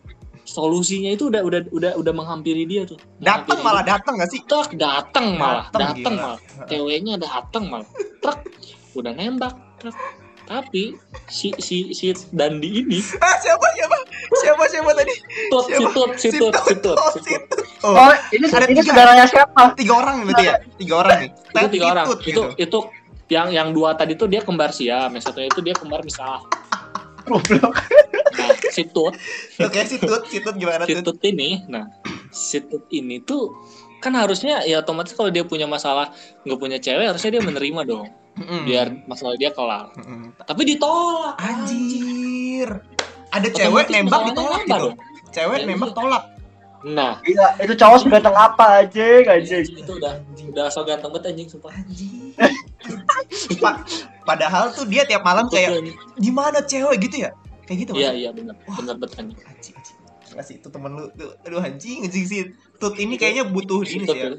solusinya 0.45 1.09
itu 1.09 1.27
udah 1.27 1.41
udah 1.41 1.59
udah 1.69 1.91
udah 1.95 2.13
menghampiri 2.13 2.63
dia 2.63 2.85
tuh. 2.85 2.95
Datang 3.19 3.59
malah 3.59 3.83
datang 3.83 4.15
gak 4.15 4.29
sih? 4.29 4.39
Tek, 4.41 4.77
datang 4.77 5.35
malah, 5.35 5.67
Dateng, 5.67 5.91
datang 5.99 6.15
malah. 6.15 6.39
Ceweknya 6.65 7.15
datang 7.17 7.63
malah. 7.65 7.89
Truk, 8.21 8.39
udah 8.95 9.11
nembak. 9.11 9.53
Truk. 9.75 9.97
Tapi 10.45 10.93
si 11.25 11.49
si 11.57 11.89
si 11.89 12.13
Dandi 12.29 12.69
ini, 12.77 13.01
Ah, 13.17 13.33
siapa 13.35 13.65
siapa? 13.73 13.97
Siapa 14.37 14.63
siapa 14.69 14.89
tadi? 14.93 15.13
tut, 15.49 15.65
si 15.65 15.73
Siapa? 15.73 15.89
tut, 15.91 16.11
si 16.15 16.27
tut, 16.31 16.53
si 16.61 16.73
tut, 16.77 16.93
Oh, 16.95 17.11
si 17.17 17.33
tut. 17.33 17.65
Oh, 17.81 17.97
Oh, 17.97 18.13
ini 18.29 18.45
Ada 18.45 18.65
ini 18.69 18.77
saudaranya 18.79 19.25
siapa? 19.25 19.73
tiga 19.73 19.97
orang 19.97 20.21
berarti 20.21 20.45
ya? 20.45 20.55
Tiga 20.77 20.93
orang 20.95 21.17
nih. 21.17 21.29
Itu 21.33 21.67
tiga 21.73 21.85
orang. 21.91 22.05
Itu 22.05 22.21
gitu. 22.21 22.41
itu 22.55 22.79
yang 23.27 23.49
yang 23.49 23.69
dua 23.71 23.93
tadi 23.93 24.13
tuh 24.13 24.25
dia 24.25 24.39
kembar 24.39 24.69
siam, 24.69 25.09
yang 25.09 25.19
satunya 25.19 25.47
itu 25.47 25.59
dia 25.59 25.73
kembar 25.73 26.01
misal. 26.01 26.45
Goblok. 27.25 27.73
Nah, 28.35 28.51
si 28.69 28.85
tut, 28.85 29.17
Oke, 29.57 29.81
si 29.83 29.97
Tut, 29.97 30.29
si 30.29 30.37
Tut 30.39 30.53
gimana 30.55 30.85
si 30.85 30.93
Tut? 30.93 31.09
tut 31.09 31.19
ini, 31.25 31.65
nah 31.65 31.89
si 32.29 32.61
tut 32.61 32.85
ini 32.91 33.17
tuh 33.19 33.49
kan 33.97 34.13
harusnya 34.13 34.61
ya 34.61 34.79
otomatis 34.79 35.11
kalau 35.11 35.33
dia 35.33 35.41
punya 35.41 35.65
masalah 35.65 36.13
nggak 36.45 36.59
punya 36.59 36.77
cewek 36.77 37.09
harusnya 37.09 37.31
dia 37.31 37.41
menerima 37.41 37.81
dong 37.83 38.05
Mm-mm. 38.37 38.67
biar 38.67 38.93
masalah 39.09 39.33
dia 39.33 39.49
kelar 39.49 39.89
Mm-mm. 39.97 40.35
tapi 40.37 40.61
ditolak 40.67 41.33
Anjir. 41.39 42.69
Ada 43.33 43.47
Otomatis 43.49 43.57
cewek 43.57 43.85
nembak 43.89 44.21
ditolak 44.29 44.61
gitu. 44.61 44.75
dong. 44.77 44.95
Cewek 45.33 45.57
Ya, 45.57 45.65
nembak 45.65 45.91
tolak. 45.91 46.23
nah 46.85 47.17
Gila, 47.19 47.47
itu 47.57 47.73
cowok 47.73 47.97
seganteng 47.97 48.35
apa 48.37 48.85
aja, 48.85 49.07
anjing. 49.25 49.65
itu 49.73 49.91
udah 49.91 50.13
udah 50.53 50.65
so 50.69 50.85
ganteng 50.85 51.09
banget 51.09 51.33
anjing 51.33 51.47
sumpah 51.49 51.73
Anjir. 51.73 52.37
Pa- 53.61 53.81
padahal 54.23 54.73
tuh 54.73 54.85
dia 54.89 55.05
tiap 55.05 55.21
malam 55.21 55.45
kayak 55.49 55.81
di 56.17 56.29
mana 56.33 56.61
cewek 56.61 56.97
gitu 57.09 57.25
ya? 57.25 57.31
Kayak 57.65 57.77
gitu 57.85 57.91
iya 57.97 58.11
iya 58.13 58.29
benar 58.29 58.53
benar 58.77 58.95
betul 59.01 59.17
anjing 59.25 59.39
Anjing, 59.41 59.73
anjing. 59.73 59.97
Gila 60.25 60.43
sih 60.45 60.55
itu 60.61 60.67
temen 60.69 60.91
lu 60.93 61.05
tuh. 61.13 61.31
Aduh 61.45 61.61
anjing, 61.61 62.05
anjing 62.05 62.25
sih. 62.25 62.41
Tut 62.77 62.97
ini 62.97 63.17
kayaknya 63.17 63.45
butuh 63.49 63.81
ini 63.85 64.05
sih 64.05 64.17
ya. 64.17 64.37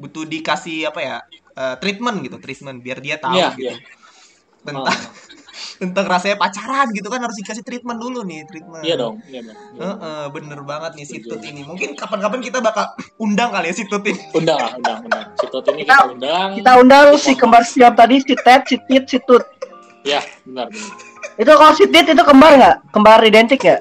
Butuh 0.00 0.24
dikasih 0.28 0.88
apa 0.88 1.00
ya? 1.00 1.16
eh, 1.52 1.76
treatment 1.84 2.24
gitu, 2.24 2.40
treatment 2.40 2.80
biar 2.80 2.96
dia 3.04 3.20
tahu 3.20 3.36
Iya, 3.36 3.48
gitu. 3.52 3.60
iya. 3.68 3.74
Tentang 4.64 4.88
Oh, 4.88 5.31
tentang 5.76 6.04
rasanya 6.06 6.36
pacaran 6.36 6.88
gitu 6.90 7.06
kan 7.06 7.20
harus 7.20 7.36
dikasih 7.36 7.62
treatment 7.62 7.98
dulu 7.98 8.22
nih, 8.22 8.46
treatment. 8.46 8.82
iya 8.82 8.94
dong 8.94 9.18
iya 9.26 9.40
dong 9.42 9.56
Heeh, 9.78 10.24
bener 10.30 10.60
banget 10.62 10.92
nih 10.94 11.04
si 11.04 11.16
Setuju. 11.18 11.30
Tut 11.32 11.42
ini. 11.44 11.60
Mungkin 11.62 11.94
kapan-kapan 11.94 12.40
kita 12.40 12.58
bakal 12.58 12.92
undang 13.16 13.50
kali 13.50 13.70
ya 13.70 13.74
si 13.74 13.84
Tut 13.86 14.04
ini. 14.04 14.20
undang 14.32 14.58
lah 14.58 14.72
undang 14.76 14.98
undang 15.04 15.26
si 15.34 15.46
Tut 15.48 15.64
ini 15.68 15.82
kita 15.82 15.96
undang 16.08 16.48
Kita 16.54 16.70
undang 16.78 17.06
si 17.16 17.32
kembar 17.34 17.62
siam 17.62 17.92
tadi, 17.92 18.20
si 18.20 18.34
Ted, 18.34 18.62
si 18.66 18.76
Tit, 18.84 19.04
si 19.06 19.18
Tut. 19.22 19.42
ya 20.02 20.18
benar 20.42 20.66
benar 20.68 20.90
Itu 21.38 21.52
kalau 21.54 21.72
si 21.72 21.84
Tit 21.88 22.06
itu 22.06 22.22
kembar 22.22 22.52
nggak? 22.54 22.76
Kembar 22.90 23.18
identik 23.22 23.58
nggak? 23.58 23.80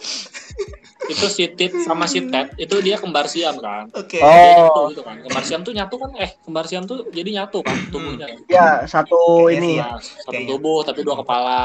Itu 1.03 1.25
si 1.27 1.50
Tit 1.50 1.74
sama 1.81 2.05
si 2.05 2.22
Ted 2.24 2.53
itu 2.55 2.75
dia 2.79 2.96
kembar 2.96 3.25
siam 3.25 3.58
kan 3.58 3.89
Oke. 3.91 4.17
Oh. 4.17 4.27
Dia 4.27 4.53
nyatu 4.60 4.81
gitu 4.89 5.01
kan 5.01 5.15
kembar 5.20 5.43
siam 5.43 5.62
tuh 5.62 5.74
nyatu 5.74 5.96
kan 5.96 6.10
eh 6.15 6.31
kembar 6.39 6.65
siam 6.65 6.84
tuh 6.84 7.10
jadi 7.10 7.29
nyatu 7.38 7.60
kan 7.62 7.77
tubuhnya 7.88 8.27
Ya, 8.46 8.86
satu 8.86 9.17
Kayaknya 9.46 9.58
ini. 9.58 9.72
sih. 9.72 9.79
Nah, 9.79 9.98
satu 9.98 10.31
Kayaknya. 10.31 10.50
tubuh 10.51 10.79
tapi 10.84 11.00
dua 11.01 11.15
kepala 11.17 11.60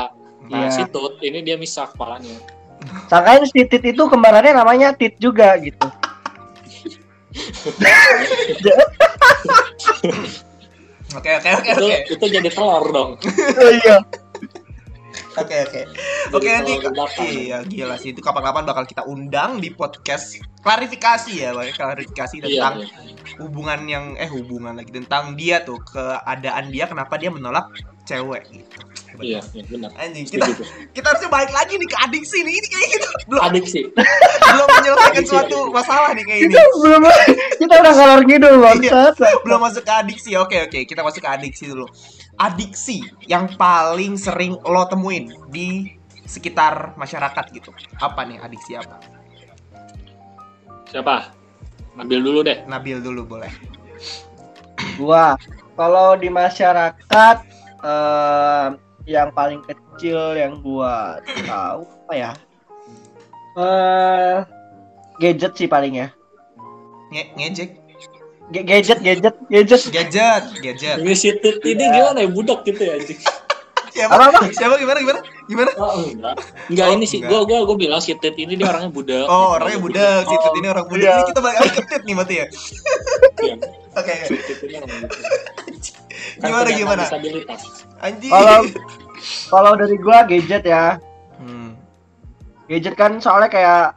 nah 0.46 0.62
Iya. 0.62 0.70
si 0.70 0.82
Tut 0.86 1.18
ini 1.20 1.42
dia 1.42 1.56
misah 1.56 1.86
kepalanya 1.86 2.38
Sangkain 3.06 3.42
si 3.44 3.66
Tit 3.66 3.82
itu 3.82 4.02
kembarannya 4.04 4.54
namanya 4.54 4.94
Tit 4.94 5.18
juga 5.18 5.58
gitu. 5.58 5.90
Oke 11.16 11.30
oke 11.32 11.48
oke 11.50 11.70
itu 11.70 11.86
oke. 11.86 11.98
itu 12.12 12.24
jadi 12.30 12.50
telur 12.50 12.84
dong 12.88 13.10
Oh 13.56 13.70
iya. 13.72 13.96
Oke 15.36 15.56
oke. 15.68 15.82
Oke 16.32 16.48
nanti 16.48 16.72
iya 17.28 17.60
gila 17.60 18.00
sih. 18.00 18.16
Itu 18.16 18.24
kapan-kapan 18.24 18.64
bakal 18.64 18.84
kita 18.88 19.04
undang 19.04 19.60
di 19.60 19.68
podcast 19.68 20.40
klarifikasi 20.64 21.32
ya, 21.36 21.52
Bang. 21.52 21.70
klarifikasi 21.76 22.34
iya 22.40 22.44
tentang 22.44 22.74
iya. 22.82 23.36
hubungan 23.44 23.80
yang 23.86 24.04
eh 24.16 24.26
hubungan 24.26 24.74
lagi 24.80 24.90
tentang 24.90 25.36
dia 25.36 25.62
tuh 25.62 25.78
keadaan 25.84 26.72
dia 26.72 26.88
kenapa 26.88 27.20
dia 27.20 27.28
menolak 27.28 27.68
cewek 28.08 28.42
gitu. 28.48 28.78
Iya 29.16 29.40
iya 29.52 29.64
benar. 29.68 29.90
Anjing 29.96 30.28
kita 30.28 30.44
Setuju 30.44 30.64
kita 30.92 31.06
harusnya 31.08 31.30
balik 31.32 31.52
lagi 31.52 31.74
nih 31.80 31.88
ke 31.88 31.96
adiksi 32.04 32.38
nih 32.44 32.54
ini 32.56 32.68
kayak 32.68 32.88
gitu. 32.96 33.08
Belum 33.28 33.42
adiksi 33.44 33.80
belum 34.44 34.68
menyelesaikan 34.68 35.24
suatu 35.24 35.58
masalah 35.72 36.10
nih 36.12 36.24
kayak 36.24 36.40
ini. 36.44 36.52
Kita 36.52 36.64
belum 36.80 37.02
kita 37.56 37.74
udah 37.80 37.92
ngalor 37.96 38.20
ngidul 38.28 38.54
bangsat. 38.60 39.14
belum 39.44 39.60
masuk 39.60 39.82
ke 39.84 39.92
adiksi 39.92 40.30
oke 40.36 40.56
oke. 40.68 40.78
Kita 40.84 41.00
masuk 41.00 41.20
ke 41.24 41.30
adiksi 41.30 41.64
dulu 41.72 41.88
adiksi 42.36 43.00
yang 43.24 43.48
paling 43.56 44.20
sering 44.20 44.56
lo 44.64 44.84
temuin 44.88 45.32
di 45.48 45.96
sekitar 46.26 46.92
masyarakat 46.98 47.44
gitu. 47.54 47.70
Apa 48.02 48.26
nih 48.26 48.42
adiksi 48.42 48.76
apa? 48.76 49.00
Siapa? 50.90 51.32
Ambil 51.96 52.20
dulu 52.20 52.44
deh. 52.44 52.62
Nabil 52.68 53.00
dulu 53.00 53.24
boleh. 53.24 53.50
Gua 55.00 55.36
kalau 55.76 56.16
di 56.16 56.28
masyarakat 56.28 57.36
eh, 57.80 58.68
yang 59.06 59.30
paling 59.32 59.62
kecil 59.64 60.36
yang 60.36 60.60
gua 60.60 61.22
tahu 61.46 61.88
apa 62.06 62.14
ya? 62.14 62.32
Eh 63.56 64.36
gadget 65.22 65.56
sih 65.56 65.68
paling 65.70 66.04
ya. 66.04 66.08
Nge 67.14 67.22
ngejek 67.38 67.70
gadget 68.50 68.98
gadget 69.02 69.34
gadget. 69.50 69.82
gadget 69.90 70.42
gadget 70.62 70.96
ini 71.02 71.14
si 71.14 71.34
Tit 71.34 71.58
ini 71.62 71.84
gimana 71.90 72.22
ya 72.22 72.28
budak 72.30 72.62
gitu 72.62 72.82
ya 72.82 72.94
anjing 72.94 73.18
siapa 73.96 74.12
Apa, 74.12 74.24
apa? 74.28 74.40
siapa 74.52 74.76
gimana 74.76 74.98
gimana 75.00 75.20
gimana 75.48 75.70
oh, 75.80 76.04
enggak 76.04 76.34
enggak 76.68 76.86
Oh, 76.86 76.94
ini 76.94 77.04
sih 77.08 77.18
enggak. 77.24 77.32
gua 77.32 77.40
gua 77.48 77.58
gua 77.64 77.76
bilang 77.80 77.98
si 77.98 78.12
Tit 78.12 78.36
ini 78.36 78.54
dia 78.54 78.68
orangnya 78.68 78.92
budak 78.92 79.24
oh 79.26 79.56
orangnya 79.56 79.78
budak 79.80 80.20
si 80.22 80.34
Tut 80.36 80.54
ini 80.60 80.66
orang 80.68 80.86
budak 80.86 81.08
Iya. 81.08 81.16
ini 81.16 81.28
kita 81.32 81.40
balik 81.40 81.58
lagi 81.58 81.70
ke 81.72 81.82
Tit 81.88 82.02
nih 82.04 82.14
berarti 82.14 82.34
ya 82.36 82.46
Iya. 83.40 83.54
oke 83.98 84.14
Tit. 84.28 84.58
Kan 86.36 86.48
gimana 86.52 86.70
gimana 86.70 87.04
anjing 88.04 88.30
Kalau 88.30 88.58
kalau 89.48 89.72
dari 89.74 89.96
gua 89.96 90.22
gadget 90.22 90.62
ya. 90.62 91.00
Hmm. 91.40 91.72
Gadget 92.68 92.94
kan 92.94 93.16
soalnya 93.18 93.48
kayak 93.48 93.96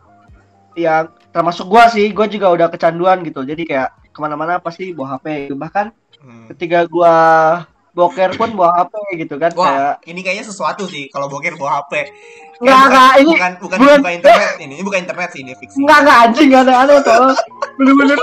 ya 0.74 1.06
termasuk 1.30 1.68
gua 1.68 1.92
sih, 1.92 2.08
gua 2.16 2.26
juga 2.26 2.50
udah 2.50 2.68
kecanduan 2.72 3.20
gitu. 3.28 3.44
Jadi 3.44 3.68
kayak 3.68 3.99
ke 4.20 4.22
mana-mana 4.22 4.60
pasti 4.60 4.92
bawa 4.92 5.16
HP. 5.16 5.56
Bahkan 5.56 5.88
Hmm. 6.20 6.52
ketika 6.52 6.84
gua 6.84 7.16
boker 7.90 8.36
pun 8.36 8.52
bawa 8.52 8.84
HP 8.84 8.94
gitu 9.18 9.36
kan 9.36 9.50
Wah, 9.54 9.66
kayak 9.66 9.96
ini 10.06 10.20
kayaknya 10.20 10.46
sesuatu 10.46 10.84
sih 10.84 11.08
kalau 11.08 11.26
boker 11.26 11.56
bawa 11.56 11.80
HP. 11.80 12.12
Nggak, 12.60 12.76
bukan, 12.76 12.90
nggak, 12.92 13.12
ini 13.16 13.30
bukan 13.30 13.52
bukan 13.56 13.78
bukan- 13.80 14.00
bukan 14.04 14.14
internet 14.14 14.52
ini. 14.60 14.74
Ini 14.76 14.84
bukan 14.84 15.00
internet 15.00 15.30
sih, 15.32 15.40
ini 15.40 15.54
fiksi. 15.56 15.78
enggak 15.80 15.98
enggak 16.04 16.18
anjing 16.22 16.48
enggak 16.50 16.64
ada 16.66 16.74
aneh 16.84 16.98
tolong. 17.00 17.38
Bener-bener 17.74 18.20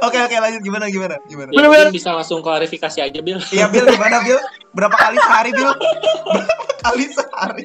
Oke, 0.00 0.16
oke 0.18 0.34
lanjut 0.34 0.58
gimana 0.60 0.84
gimana? 0.86 1.14
Gimana? 1.24 1.50
Ya, 1.50 1.62
mungkin 1.62 1.90
bisa 1.90 2.10
langsung 2.10 2.40
klarifikasi 2.40 2.98
aja 3.00 3.18
Bil 3.20 3.38
Iya, 3.44 3.66
Bil 3.68 3.86
gimana, 3.86 4.22
Bil? 4.22 4.38
Berapa 4.76 4.96
kali 4.96 5.16
sehari, 5.18 5.50
Bil? 5.52 5.70
Berapa 5.70 6.54
kali 6.84 7.04
sehari? 7.06 7.64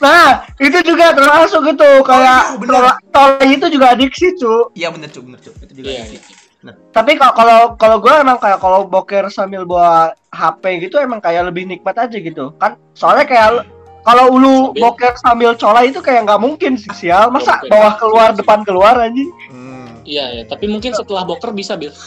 Nah, 0.00 0.48
itu 0.56 0.78
juga 0.82 1.12
termasuk 1.12 1.60
gitu 1.68 2.00
kayak 2.02 2.42
iya, 2.48 2.56
bener. 2.56 2.72
tol 3.10 3.28
tol 3.36 3.44
itu 3.44 3.66
juga 3.68 3.92
adiksi, 3.92 4.32
cu. 4.34 4.72
Iya, 4.72 4.88
bener, 4.88 5.08
Cuk, 5.10 5.22
bener, 5.28 5.40
Cuk. 5.40 5.54
Itu 5.60 5.72
juga 5.76 5.88
Iya, 5.90 6.02
sih. 6.08 6.18
iya. 6.62 6.72
Tapi 6.90 7.18
kalau 7.18 7.34
kalau 7.34 7.58
kalau 7.74 7.96
gue 7.98 8.14
emang 8.14 8.38
kayak 8.38 8.56
kalau 8.56 8.86
boker 8.86 9.26
sambil 9.28 9.66
bawa 9.66 10.14
HP 10.30 10.78
gitu 10.80 10.96
emang 10.96 11.18
kayak 11.18 11.50
lebih 11.50 11.66
nikmat 11.66 11.98
aja 11.98 12.14
gitu. 12.14 12.54
Kan 12.56 12.78
soalnya 12.94 13.26
kayak 13.26 13.66
kalau 14.02 14.30
lu 14.34 14.70
Sambil- 14.70 14.80
boker 14.80 15.12
sambil 15.18 15.50
colai 15.54 15.90
itu 15.90 15.98
kayak 15.98 16.22
nggak 16.22 16.38
mungkin 16.38 16.78
sih 16.78 16.90
sial. 16.92 17.28
Masa 17.28 17.58
mungkin. 17.58 17.70
bawah 17.70 17.92
keluar 17.98 18.28
depan 18.32 18.62
keluar 18.62 18.94
anjing. 18.96 19.26
Hmm. 19.50 19.90
Iya 20.02 20.24
ya, 20.32 20.42
tapi 20.46 20.66
mungkin 20.66 20.94
setelah 20.94 21.22
boker 21.22 21.50
bisa 21.50 21.74
Bil. 21.74 21.90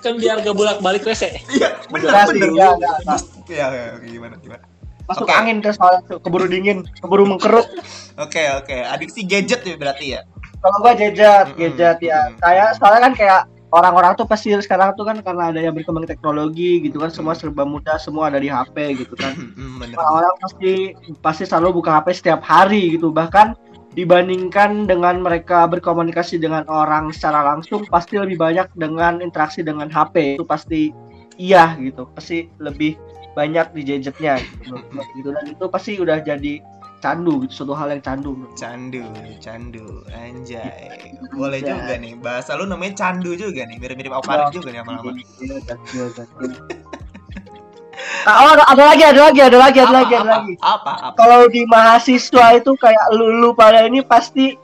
kan 0.00 0.16
biar 0.16 0.40
gak 0.40 0.56
bolak 0.56 0.80
balik 0.80 1.04
rese. 1.04 1.28
Iya, 1.52 1.76
sih, 1.76 1.92
bener. 1.92 2.08
enggak, 2.08 2.72
enggak, 2.72 2.72
enggak. 3.04 3.20
Iya, 3.50 3.66
iya, 3.68 3.84
gimana, 4.00 4.34
gimana? 4.40 4.64
Masuk 5.10 5.26
Oke. 5.26 5.34
angin 5.34 5.58
ke 5.58 5.74
soalnya 5.74 6.06
tuh, 6.06 6.22
keburu 6.22 6.46
dingin, 6.46 6.86
keburu 7.02 7.26
mengkerut. 7.26 7.66
Oke, 8.14 8.46
oke. 8.54 8.76
Adiksi 8.86 9.26
gadget 9.26 9.66
ya 9.66 9.74
berarti 9.74 10.06
ya. 10.14 10.20
Kalau 10.62 10.76
gua 10.78 10.94
gadget, 10.94 11.50
gadget 11.58 11.98
ya. 11.98 12.30
Kayak 12.38 12.78
soalnya 12.78 13.10
kan 13.10 13.12
kayak 13.18 13.40
orang-orang 13.74 14.14
tuh 14.14 14.26
pasti 14.26 14.54
sekarang 14.54 14.94
tuh 14.94 15.02
kan 15.06 15.18
karena 15.18 15.50
ada 15.50 15.58
yang 15.58 15.74
berkembang 15.74 16.06
teknologi 16.06 16.78
gitu 16.86 17.02
kan 17.02 17.10
semua 17.10 17.34
serba 17.34 17.66
mudah, 17.66 17.98
semua 17.98 18.30
ada 18.30 18.38
di 18.38 18.46
HP 18.46 19.02
gitu 19.02 19.18
kan. 19.18 19.34
Orang-orang 19.98 20.34
pasti 20.38 20.94
pasti 21.18 21.42
selalu 21.42 21.82
buka 21.82 21.98
HP 21.98 22.22
setiap 22.22 22.46
hari 22.46 22.94
gitu 22.94 23.10
bahkan 23.10 23.58
dibandingkan 23.98 24.86
dengan 24.86 25.18
mereka 25.18 25.66
berkomunikasi 25.66 26.38
dengan 26.38 26.62
orang 26.70 27.10
secara 27.10 27.42
langsung 27.42 27.82
pasti 27.90 28.22
lebih 28.22 28.38
banyak 28.38 28.70
dengan 28.78 29.18
interaksi 29.18 29.66
dengan 29.66 29.90
HP 29.90 30.38
itu 30.38 30.46
pasti 30.46 30.94
iya 31.34 31.74
gitu 31.74 32.06
pasti 32.14 32.46
lebih 32.62 32.94
banyak 33.34 33.66
di 33.76 33.82
gadgetnya 33.86 34.42
gitu, 34.42 34.74
gitu 35.16 35.28
dan 35.30 35.44
itu 35.46 35.64
pasti 35.70 35.98
udah 36.02 36.18
jadi 36.18 36.58
candu 37.00 37.40
gitu 37.46 37.64
suatu 37.64 37.72
hal 37.72 37.96
yang 37.96 38.02
candu. 38.04 38.36
Candu, 38.60 39.00
candu, 39.40 40.04
anjay. 40.12 41.16
Boleh 41.32 41.64
Anjay. 41.64 41.72
juga 41.72 41.94
nih. 41.96 42.12
Bahasa 42.20 42.60
lu 42.60 42.68
namanya 42.68 42.92
candu 43.00 43.32
juga 43.40 43.64
nih. 43.64 43.80
Mirip-mirip 43.80 44.12
Alfarid 44.12 44.52
juga 44.52 44.68
nih 44.68 44.84
lama-lama. 44.84 45.16
Iya, 45.16 45.24
iya, 45.40 45.56
iya, 45.96 46.04
iya. 46.12 46.60
Oh, 48.28 48.52
ada, 48.52 48.64
ada 48.68 48.82
lagi, 48.92 49.04
ada 49.04 49.20
lagi, 49.28 49.40
ada 49.40 49.58
lagi, 49.60 49.78
ada 49.80 49.88
Apa, 49.88 49.96
lagi, 50.04 50.12
ada 50.12 50.20
apa, 50.20 50.36
lagi. 50.44 50.54
apa, 50.60 50.92
apa? 50.92 51.16
Kalau 51.16 51.40
di 51.48 51.62
mahasiswa 51.64 52.46
itu 52.60 52.72
kayak 52.76 53.06
lulu 53.16 53.56
pada 53.56 53.80
ini 53.88 54.04
pasti 54.04 54.56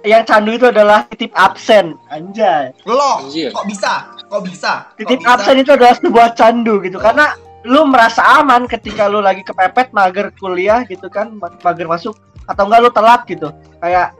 yang 0.00 0.24
candu 0.24 0.56
itu 0.56 0.64
adalah 0.70 1.04
titip 1.12 1.32
absen, 1.36 2.00
anjay. 2.08 2.72
Loh, 2.88 3.20
kok 3.26 3.66
bisa? 3.68 4.16
Kok 4.32 4.42
bisa? 4.48 4.92
Kok 4.92 5.02
Titip 5.02 5.20
bisa? 5.20 5.32
absen 5.34 5.56
itu 5.60 5.70
adalah 5.76 5.92
sebuah 5.98 6.28
candu 6.38 6.80
gitu, 6.84 6.96
karena 6.96 7.36
lu 7.66 7.82
merasa 7.84 8.22
aman 8.38 8.64
ketika 8.64 9.10
lu 9.10 9.18
lagi 9.18 9.42
kepepet 9.42 9.90
mager 9.90 10.30
kuliah 10.38 10.86
gitu 10.86 11.10
kan, 11.10 11.34
ma- 11.34 11.50
mager 11.60 11.84
masuk 11.84 12.14
atau 12.46 12.62
enggak 12.64 12.80
lu 12.80 12.90
telat 12.90 13.20
gitu. 13.26 13.50
Kayak 13.82 14.14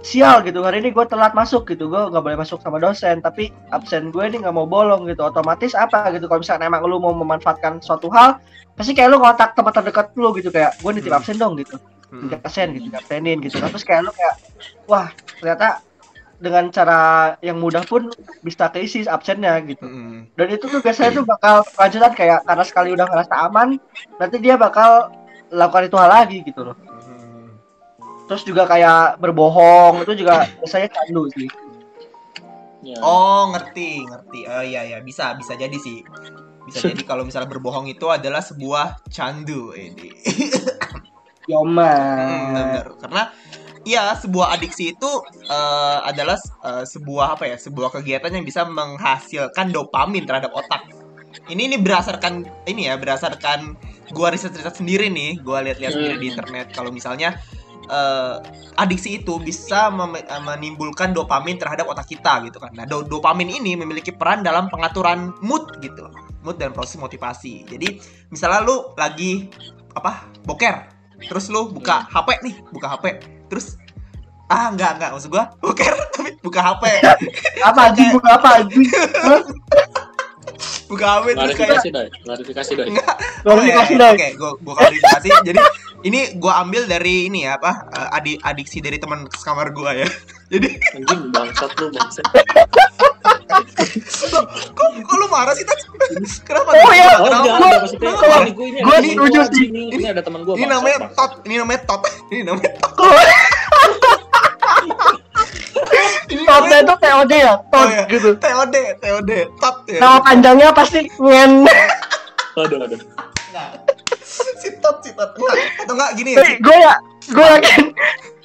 sial 0.00 0.40
gitu 0.40 0.64
hari 0.64 0.80
ini 0.80 0.92
gue 0.92 1.04
telat 1.04 1.36
masuk 1.36 1.68
gitu 1.68 1.92
gue 1.92 2.02
nggak 2.08 2.24
boleh 2.24 2.38
masuk 2.40 2.56
sama 2.64 2.80
dosen 2.80 3.20
tapi 3.20 3.52
absen 3.68 4.08
gue 4.08 4.24
ini 4.24 4.40
nggak 4.40 4.56
mau 4.56 4.64
bolong 4.64 5.04
gitu 5.04 5.28
otomatis 5.28 5.76
apa 5.76 6.08
gitu 6.16 6.24
kalau 6.24 6.40
misalnya 6.40 6.72
emang 6.72 6.88
lu 6.88 6.96
mau 6.96 7.12
memanfaatkan 7.12 7.84
suatu 7.84 8.08
hal 8.08 8.40
pasti 8.80 8.96
kayak 8.96 9.12
lu 9.12 9.20
kontak 9.20 9.52
tempat 9.52 9.76
terdekat 9.76 10.06
lu 10.16 10.32
gitu 10.32 10.48
kayak 10.48 10.72
gue 10.80 10.90
nitip 10.96 11.12
Hmm. 11.12 11.20
absen 11.20 11.36
dong 11.36 11.52
gitu 11.60 11.76
Hmm. 12.08 12.32
nggak 12.32 12.40
absen 12.40 12.80
gitu 12.80 12.88
nggak 12.88 13.02
absenin 13.04 13.38
gitu 13.44 13.56
kan 13.60 13.68
terus 13.68 13.84
kayak 13.84 14.00
lu 14.08 14.12
kayak 14.16 14.34
wah 14.88 15.12
ternyata 15.36 15.84
dengan 16.40 16.72
cara 16.72 17.36
yang 17.44 17.60
mudah 17.60 17.84
pun 17.84 18.08
bisa 18.40 18.72
keisi 18.72 19.04
absennya 19.04 19.60
gitu 19.68 19.84
Hmm. 19.84 20.24
dan 20.34 20.46
itu 20.48 20.64
tuh 20.66 20.80
biasanya 20.80 21.20
tuh 21.20 21.24
bakal 21.28 21.60
lanjutan 21.76 22.12
kayak 22.16 22.40
karena 22.48 22.64
sekali 22.64 22.88
udah 22.96 23.06
ngerasa 23.06 23.34
aman 23.46 23.76
nanti 24.16 24.36
dia 24.40 24.56
bakal 24.56 25.12
lakukan 25.52 25.92
itu 25.92 25.96
hal 26.00 26.10
lagi 26.10 26.38
gitu 26.40 26.72
loh 26.72 26.76
Hmm. 26.80 27.60
terus 28.24 28.42
juga 28.48 28.64
kayak 28.64 29.20
berbohong 29.20 30.00
itu 30.08 30.24
juga 30.24 30.48
biasanya 30.58 30.88
candu 30.88 31.28
sih 31.36 31.46
Ya. 32.80 32.96
Oh, 33.04 33.52
ngerti, 33.52 34.08
ngerti. 34.08 34.48
Oh 34.48 34.64
iya 34.64 34.80
ya, 34.88 35.04
bisa, 35.04 35.36
bisa 35.36 35.52
jadi 35.52 35.76
sih. 35.76 36.00
Bisa 36.64 36.80
jadi 36.80 37.04
kalau 37.04 37.28
misalnya 37.28 37.52
berbohong 37.52 37.92
itu 37.92 38.08
adalah 38.08 38.40
sebuah 38.40 39.04
candu 39.12 39.76
ini. 39.76 40.08
Yoma 41.44 41.92
Hmm, 41.92 42.56
bener. 42.56 42.86
Karena 42.96 43.22
ya 43.84 44.12
sebuah 44.16 44.54
adiksi 44.56 44.92
itu 44.94 45.10
eh, 45.48 45.98
adalah 46.04 46.36
eh, 46.38 46.84
sebuah 46.84 47.38
apa 47.38 47.44
ya? 47.48 47.56
Sebuah 47.56 47.90
kegiatan 48.00 48.30
yang 48.32 48.44
bisa 48.44 48.64
menghasilkan 48.68 49.72
dopamin 49.72 50.24
terhadap 50.28 50.52
otak. 50.52 50.84
Ini 51.46 51.70
ini 51.70 51.76
berdasarkan 51.78 52.66
ini 52.66 52.90
ya, 52.90 52.98
berdasarkan 52.98 53.78
gua 54.10 54.34
riset-riset 54.34 54.74
sendiri 54.82 55.06
nih, 55.10 55.38
gua 55.42 55.62
lihat-lihat 55.62 55.94
sendiri 55.94 56.16
di 56.18 56.26
Hmm. 56.28 56.32
internet 56.36 56.66
kalau 56.74 56.90
misalnya 56.90 57.38
eh, 57.90 58.36
adiksi 58.78 59.18
itu 59.18 59.42
bisa 59.42 59.90
menimbulkan 60.46 61.10
dopamin 61.10 61.58
terhadap 61.58 61.90
otak 61.90 62.06
kita 62.06 62.38
gitu 62.46 62.62
kan. 62.62 62.70
Nah, 62.70 62.86
do- 62.86 63.02
dopamin 63.02 63.50
ini 63.50 63.74
memiliki 63.74 64.14
peran 64.14 64.46
dalam 64.46 64.70
pengaturan 64.70 65.34
mood 65.42 65.74
gitu. 65.82 66.06
Mood 66.46 66.56
dan 66.62 66.70
proses 66.70 66.96
motivasi. 67.02 67.66
Jadi, 67.66 67.98
misalnya 68.30 68.62
lu 68.62 68.94
lagi 68.94 69.50
apa? 69.90 70.22
boker. 70.46 70.86
Terus 71.20 71.50
lu 71.50 71.68
buka 71.68 72.06
HP 72.08 72.40
nih, 72.46 72.54
buka 72.70 72.94
HP. 72.94 73.39
Terus 73.50 73.74
ah 74.50 74.66
enggak 74.70 74.98
enggak 74.98 75.10
maksud 75.14 75.30
gua 75.30 75.54
boker 75.62 75.94
tapi 76.10 76.34
buka 76.42 76.58
HP. 76.58 76.82
apa 77.62 77.80
anjing 77.90 78.08
bukan 78.10 78.30
apa 78.34 78.48
anjing 78.58 78.82
buka 80.90 81.06
HP 81.06 81.26
terus 81.38 81.54
kayak 81.54 81.70
klarifikasi 81.70 81.88
doi 81.94 82.08
klarifikasi 82.26 82.70
doi 82.74 82.86
enggak 82.90 83.14
klarifikasi 83.46 83.92
Oke, 83.94 84.00
dong 84.02 84.14
Oke, 84.18 84.28
gua 84.34 84.50
gua 84.58 84.74
klarifikasi. 84.82 85.28
Jadi 85.46 85.58
ini 86.02 86.20
gua 86.42 86.66
ambil 86.66 86.90
dari 86.90 87.30
ini 87.30 87.46
ya 87.46 87.54
apa? 87.62 87.86
eh, 87.94 88.16
adi 88.18 88.32
adiksi 88.42 88.82
dari 88.82 88.98
teman 88.98 89.30
sekamar 89.30 89.70
gua 89.70 89.94
ya. 89.94 90.08
Jadi 90.50 90.68
anjing 90.92 91.30
bangsat 91.30 91.70
lu 91.78 91.86
bangsat 91.90 92.24
kok, 94.70 94.90
kok 94.98 95.16
lu 95.16 95.26
marah 95.26 95.54
sih 95.54 95.62
tadi? 95.62 95.82
Kenapa? 96.42 96.74
Oh, 96.74 96.90
oh 97.22 97.28
Kenapa? 97.94 98.36
gue 98.50 98.66
ini 98.98 99.08
setuju 99.08 99.40
sih. 99.52 99.66
ini, 99.70 100.04
ada 100.04 100.18
teman 100.20 100.42
gue 100.42 100.54
Ini 100.54 100.66
namanya 100.66 101.06
tot, 101.12 101.38
ini 101.44 101.54
namanya 101.54 101.80
tot, 101.86 102.02
ini 102.32 102.42
namanya 102.42 102.72
tot. 102.76 102.92
Ini 106.26 106.42
Totnya 106.46 106.78
itu 106.80 106.94
TOD 106.96 107.32
ya 107.32 107.50
Oh, 107.50 107.58
Tot 107.68 107.88
iya. 107.90 108.04
gitu 108.06 108.30
TOD, 108.36 108.74
TOD, 108.98 109.30
tot 109.58 109.76
ya. 109.86 109.98
nama 109.98 110.18
panjangnya 110.20 110.70
pasti 110.70 111.06
ngen 111.12 111.66
aduh 112.56 112.78
aduh 112.80 112.98
Enggak. 113.50 113.68
Si 114.56 114.68
tot, 114.78 114.96
si 115.00 115.10
tot. 115.10 115.30
Enggak, 115.32 115.54
atau 115.80 115.94
enggak 115.94 116.10
gini 116.14 116.30
ya. 116.34 116.42
gue 116.56 116.76
ya 116.76 116.94
gue 117.28 117.46
yakin 117.52 117.82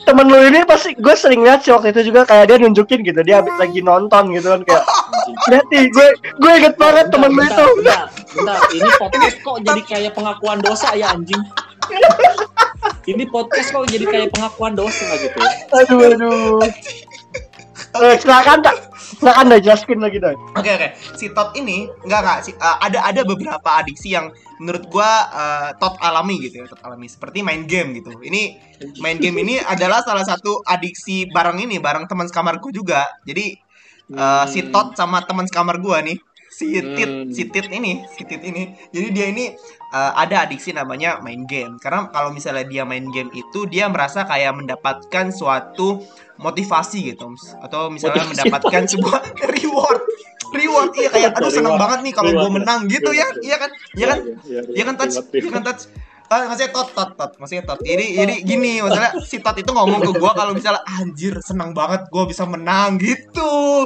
temen 0.06 0.26
lu 0.30 0.40
ini 0.46 0.62
pasti 0.64 0.94
gue 0.94 1.16
sering 1.18 1.42
lihat 1.42 1.66
sih 1.66 1.74
waktu 1.74 1.90
itu 1.90 2.14
juga 2.14 2.30
kayak 2.30 2.46
dia 2.54 2.58
nunjukin 2.62 3.02
gitu 3.02 3.20
dia 3.26 3.42
habis 3.42 3.58
lagi 3.58 3.82
nonton 3.82 4.30
gitu 4.38 4.48
kan 4.54 4.62
kayak 4.62 4.86
nih 5.74 5.90
gue 5.90 6.08
gue 6.38 6.52
inget 6.62 6.76
banget 6.78 7.10
temen 7.10 7.34
lu 7.34 7.42
itu. 7.42 7.66
bentar, 7.82 8.06
bentar. 8.38 8.60
ini 8.70 8.90
podcast 9.02 9.38
kok 9.42 9.58
jadi 9.66 9.82
kayak 9.82 10.12
pengakuan 10.14 10.58
dosa 10.62 10.94
ya 10.94 11.10
anjing? 11.12 11.42
Ini 13.06 13.24
podcast 13.30 13.70
kok 13.74 13.86
jadi 13.90 14.06
kayak 14.06 14.30
pengakuan 14.38 14.74
dosa 14.78 15.06
gitu 15.18 15.38
aduh 15.74 16.00
aduh. 16.14 16.62
Eh, 17.96 18.16
silakan 18.22 18.60
tak 18.62 18.76
silakan 19.26 19.50
dah 19.50 19.58
jelaskin 19.58 19.98
lagi 19.98 20.22
dah 20.22 20.38
Oke 20.54 20.70
oke, 20.70 20.88
si 21.18 21.34
Tot 21.34 21.58
ini 21.58 21.90
enggak 22.06 22.22
enggak 22.22 22.40
si, 22.46 22.52
uh, 22.54 22.78
ada 22.78 23.02
ada 23.02 23.26
beberapa 23.26 23.66
adiksi 23.82 24.14
yang 24.14 24.30
menurut 24.62 24.86
gua 24.94 25.10
uh, 25.34 25.70
Tot 25.82 25.98
alami 25.98 26.38
gitu 26.46 26.62
ya, 26.62 26.70
Tot 26.70 26.78
alami 26.86 27.10
seperti 27.10 27.42
main 27.42 27.66
game 27.66 27.98
gitu. 27.98 28.14
Ini 28.22 28.42
main 29.02 29.18
game 29.18 29.42
ini 29.42 29.58
adalah 29.58 30.06
salah 30.06 30.22
satu 30.22 30.62
adiksi 30.62 31.26
bareng 31.34 31.58
ini, 31.58 31.82
bareng 31.82 32.06
teman 32.06 32.30
sekamarku 32.30 32.70
juga. 32.70 33.02
Jadi 33.26 33.58
uh, 34.14 34.46
Hmm. 34.46 34.46
si 34.46 34.62
Tot 34.70 34.94
sama 34.94 35.26
teman 35.26 35.50
sekamar 35.50 35.82
gua 35.82 36.06
nih, 36.06 36.22
si 36.54 36.78
Tit, 36.78 37.10
Hmm. 37.10 37.34
si 37.34 37.50
Tit 37.50 37.66
ini, 37.74 38.06
si 38.14 38.22
Tit 38.30 38.46
ini. 38.46 38.78
Jadi 38.94 39.08
dia 39.10 39.26
ini 39.34 39.50
uh, 39.92 40.14
ada 40.14 40.46
adiksi 40.46 40.70
namanya 40.70 41.18
main 41.26 41.50
game. 41.50 41.82
Karena 41.82 42.14
kalau 42.14 42.30
misalnya 42.30 42.70
dia 42.70 42.86
main 42.86 43.10
game 43.10 43.34
itu 43.34 43.66
dia 43.66 43.90
merasa 43.90 44.22
kayak 44.30 44.54
mendapatkan 44.54 45.34
suatu 45.34 46.06
motivasi 46.36 47.16
gitu 47.16 47.32
atau 47.64 47.88
misalnya 47.88 48.28
Motivasi. 48.28 48.32
mendapatkan 48.48 48.82
apa? 48.84 48.90
sebuah 48.94 49.20
reward. 49.56 50.02
Reward 50.56 50.92
iya 50.96 51.10
kayak 51.12 51.30
aduh 51.36 51.52
seneng 51.52 51.76
Reward. 51.76 51.84
banget 51.84 52.00
nih 52.06 52.14
kalau 52.16 52.32
gue 52.32 52.52
menang 52.52 52.80
gitu 52.88 53.12
ya. 53.12 53.28
Reward. 53.28 53.44
iya. 53.44 53.56
Kan? 53.60 53.70
Iya 53.96 54.06
kan? 54.08 54.20
Iya 54.72 54.84
kan 54.86 54.96
touch 54.96 55.16
iya 55.32 55.52
kan 55.52 55.64
touch 55.64 55.84
Ah, 56.26 56.50
maksudnya 56.50 56.74
tot 56.74 56.90
tot 56.90 57.14
tot. 57.14 57.32
Maksudnya 57.38 57.64
tot. 57.70 57.78
Jadi 57.86 58.18
jadi 58.18 58.36
gini 58.42 58.82
maksudnya 58.82 59.14
si 59.22 59.38
tot 59.46 59.54
itu 59.62 59.70
ngomong 59.70 60.02
ke 60.02 60.12
gue 60.18 60.32
kalau 60.34 60.58
misalnya 60.58 60.82
anjir 60.90 61.38
senang 61.46 61.70
banget 61.78 62.10
gue 62.10 62.24
bisa 62.26 62.50
menang 62.50 62.98
gitu 62.98 63.86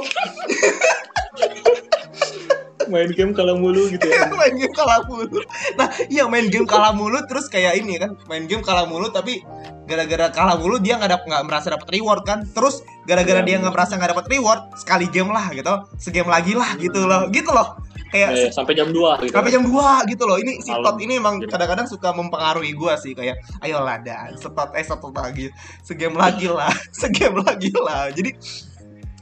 main 2.90 3.08
game 3.08 3.32
kalau 3.32 3.54
mulu 3.56 3.86
gitu 3.88 4.04
ya. 4.04 4.26
Main 4.40 4.58
game 4.58 4.74
kalah 4.74 5.06
mulu. 5.06 5.40
Nah 5.78 5.88
iya 6.10 6.26
main 6.26 6.50
game 6.50 6.66
kalah 6.66 6.90
mulu 6.90 7.22
terus 7.24 7.46
kayak 7.46 7.78
ini 7.78 7.96
kan 7.96 8.18
main 8.26 8.44
game 8.44 8.60
kalah 8.60 8.84
mulu 8.84 9.08
tapi 9.08 9.40
gara-gara 9.86 10.30
kalah 10.30 10.54
mulu 10.54 10.78
dia 10.78 10.98
nggak 10.98 11.10
dap 11.10 11.22
nggak 11.24 11.42
merasa 11.46 11.70
dapat 11.70 11.88
reward 11.94 12.26
kan. 12.26 12.42
Terus 12.50 12.82
gara-gara 13.06 13.40
Iya, 13.40 13.46
dia 13.46 13.56
nggak 13.62 13.74
merasa 13.74 13.94
nggak 13.94 14.10
dapat 14.12 14.26
reward 14.28 14.60
sekali 14.76 15.06
game 15.08 15.30
lah 15.30 15.48
gitu 15.50 15.72
segame 15.96 16.28
lagi 16.28 16.52
lah 16.58 16.74
gitu 16.76 17.00
loh. 17.06 17.30
Gitu 17.30 17.50
loh. 17.50 17.78
Kayak 18.10 18.28
Eh, 18.34 18.50
sampai 18.50 18.74
jam 18.74 18.90
2 18.90 19.22
gitu. 19.22 19.30
Sampai 19.30 19.54
jam 19.54 19.62
2 19.62 20.10
gitu 20.10 20.26
loh. 20.26 20.34
Ini 20.34 20.58
si. 20.58 20.70
Tot 20.74 20.98
ini 20.98 21.22
emang 21.22 21.38
Gitu. 21.38 21.46
kadang-kadang 21.46 21.86
suka 21.86 22.10
mempengaruhi 22.10 22.74
gua 22.74 22.98
sih 22.98 23.14
kayak 23.14 23.38
ayolah 23.62 24.02
dan 24.02 24.34
setot 24.34 24.74
eh 24.74 24.82
setot 24.82 25.14
lagi 25.14 25.46
segame 25.80 26.18
lagi 26.18 26.50
lah 26.50 26.74
segame 27.00 27.38
lagi 27.46 27.70
lah. 27.70 28.10
Jadi 28.10 28.34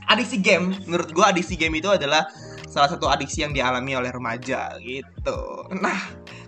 adiksi 0.09 0.41
game 0.41 0.73
menurut 0.89 1.13
gua 1.13 1.29
adiksi 1.29 1.53
game 1.55 1.77
itu 1.77 1.89
adalah 1.93 2.25
salah 2.69 2.89
satu 2.93 3.09
adiksi 3.09 3.43
yang 3.43 3.57
dialami 3.57 3.97
oleh 3.97 4.13
remaja 4.13 4.77
gitu. 4.85 5.67
Nah 5.73 5.99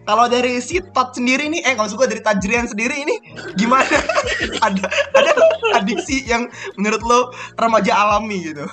kalau 0.05 0.29
dari 0.29 0.61
si 0.61 0.81
Tot 0.93 1.17
sendiri 1.17 1.49
nih 1.49 1.65
eh 1.65 1.75
usah 1.77 1.97
gua 1.97 2.09
dari 2.09 2.21
Tajrian 2.21 2.69
sendiri 2.69 3.05
ini 3.05 3.17
gimana? 3.57 3.89
Ada 4.67 4.85
ada 5.17 5.33
adiksi 5.81 6.25
yang 6.29 6.49
menurut 6.77 7.01
lo 7.05 7.19
remaja 7.57 7.97
alami 7.97 8.53
gitu? 8.53 8.65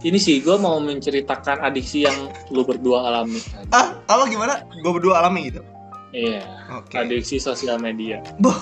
Ini 0.00 0.16
sih 0.16 0.40
gue 0.40 0.56
mau 0.56 0.80
menceritakan 0.80 1.60
adiksi 1.60 2.08
yang 2.08 2.32
lu 2.48 2.64
berdua 2.64 3.04
alami. 3.12 3.40
Ah 3.72 4.00
apa 4.08 4.24
gimana? 4.28 4.64
Gua 4.80 4.96
berdua 4.96 5.20
alami 5.20 5.52
gitu? 5.52 5.60
Iya 6.10 6.42
oke. 6.74 6.96
adiksi 6.96 7.38
sosial 7.38 7.78
media. 7.78 8.24
Boh. 8.42 8.56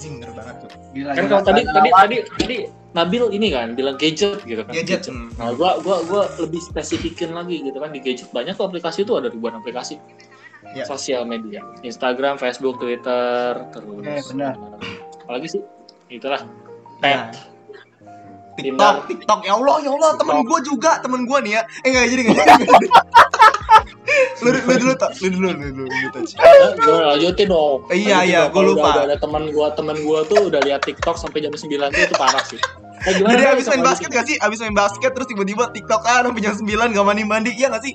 Anjing 0.00 0.16
bener 0.16 0.32
banget 0.32 0.56
tuh 0.64 0.70
Gila, 0.96 1.10
kan 1.12 1.24
kalau 1.28 1.42
tadi 1.44 1.60
Nah, 1.60 1.72
tadi 1.76 1.88
tadi 1.92 2.16
tadi 2.40 2.56
Nabil 2.90 3.22
ini 3.30 3.52
kan 3.52 3.76
bilang 3.76 3.94
gadget 3.94 4.40
gitu 4.42 4.64
kan 4.64 4.72
gadget 4.72 5.04
hmm. 5.06 5.28
Nah, 5.36 5.52
gua 5.52 5.76
gua 5.78 6.00
gua 6.08 6.24
lebih 6.40 6.58
spesifikin 6.58 7.36
lagi 7.36 7.60
gitu 7.60 7.76
kan 7.76 7.92
di 7.92 8.00
gadget 8.00 8.32
banyak 8.32 8.56
tuh 8.56 8.64
aplikasi 8.64 9.04
itu 9.04 9.12
ada 9.12 9.28
ribuan 9.28 9.54
aplikasi 9.54 10.00
Ya. 10.70 10.84
sosial 10.84 11.24
media, 11.24 11.64
Instagram, 11.82 12.36
Facebook, 12.36 12.78
Twitter, 12.78 13.58
terus 13.72 14.04
Eh, 14.06 14.22
benar. 14.30 14.54
apalagi 15.20 15.48
sih 15.50 15.62
itulah 16.08 16.46
Nah, 17.00 17.32
Pet, 17.32 17.42
TikTok, 18.54 18.60
Tinder. 18.60 18.94
TikTok, 19.08 19.40
ya 19.42 19.56
Allah, 19.56 19.76
ya 19.80 19.90
Allah, 19.90 20.10
temen 20.14 20.36
TikTok. 20.36 20.46
gue 20.46 20.60
juga, 20.68 20.90
temen 21.00 21.20
gue 21.24 21.38
nih 21.42 21.52
ya. 21.54 21.62
Eh 21.80 21.88
nggak 21.90 22.06
jadi 22.06 22.22
nggak 22.22 22.36
jadi. 22.38 22.66
Lu, 24.42 24.48
lu 24.52 24.74
dulu 24.80 24.94
tak, 24.96 25.10
lu 25.20 25.28
dulu, 25.32 25.48
lu 25.52 25.68
dulu, 25.72 25.84
lu 25.88 26.08
touch. 26.12 26.32
Gua 26.80 27.14
lanjutin 27.14 27.46
dong. 27.48 27.84
Eh, 27.92 27.98
iya, 28.08 28.24
iya, 28.24 28.40
Kalau 28.48 28.74
lupa. 28.74 28.90
Udah, 28.94 29.04
ada 29.06 29.16
teman 29.20 29.42
gua, 29.52 29.72
teman 29.76 29.96
gua 30.02 30.24
tuh 30.24 30.48
udah 30.48 30.60
lihat 30.64 30.84
TikTok 30.84 31.16
sampai 31.16 31.44
jam 31.44 31.52
9 31.52 31.66
tuh 31.66 32.00
itu 32.00 32.16
parah 32.16 32.44
sih. 32.48 32.60
Eh, 33.08 33.12
gimana 33.16 33.32
Jadi 33.32 33.44
abis 33.48 33.64
main 33.72 33.84
basket 33.84 34.10
gak 34.12 34.26
sih? 34.28 34.36
Abis 34.44 34.58
main 34.60 34.76
basket 34.76 35.10
terus 35.16 35.28
tiba-tiba 35.28 35.72
TikTok 35.72 36.00
kan 36.04 36.24
sampai 36.28 36.42
jam 36.44 36.54
9 36.56 36.96
gak 36.96 37.06
mandi-mandi, 37.06 37.50
iya 37.56 37.72
gak 37.72 37.84
sih? 37.84 37.94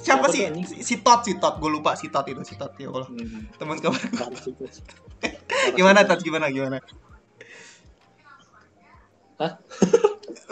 Siapa 0.00 0.30
sih? 0.30 0.46
Si, 0.64 0.74
si 0.86 0.94
Tot, 1.02 1.26
si 1.26 1.34
Tot. 1.36 1.58
Gue 1.58 1.68
lupa 1.68 1.98
si 1.98 2.06
Tot 2.06 2.24
itu, 2.30 2.38
si 2.46 2.54
Tot. 2.54 2.72
Ya 2.78 2.88
Allah. 2.94 3.10
Hmm, 3.10 3.50
Teman 3.58 3.82
kabar. 3.82 3.98
Bos. 4.54 4.78
Gimana 5.74 6.06
Tot? 6.06 6.22
Gimana? 6.22 6.46
Gimana? 6.46 6.78
Hah? 9.42 9.58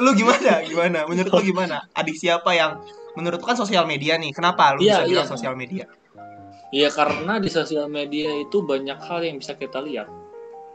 lu 0.03 0.11
gimana? 0.18 0.61
Gimana? 0.66 0.99
Menurut 1.07 1.31
lu 1.31 1.42
gimana? 1.55 1.87
Adik 1.94 2.18
siapa 2.18 2.51
yang 2.53 2.83
menurut 3.14 3.40
kan 3.40 3.55
sosial 3.55 3.85
media 3.85 4.14
nih? 4.16 4.31
Kenapa 4.31 4.74
lu 4.74 4.83
Iya, 4.83 5.03
bisa 5.03 5.09
bilang 5.09 5.27
iya. 5.27 5.33
sosial 5.33 5.55
media? 5.55 5.85
Iya 6.74 6.88
karena 6.90 7.38
di 7.38 7.46
sosial 7.46 7.87
media 7.87 8.35
itu 8.35 8.59
banyak 8.61 8.98
hal 8.98 9.22
yang 9.22 9.38
bisa 9.38 9.55
kita 9.55 9.79
lihat. 9.79 10.11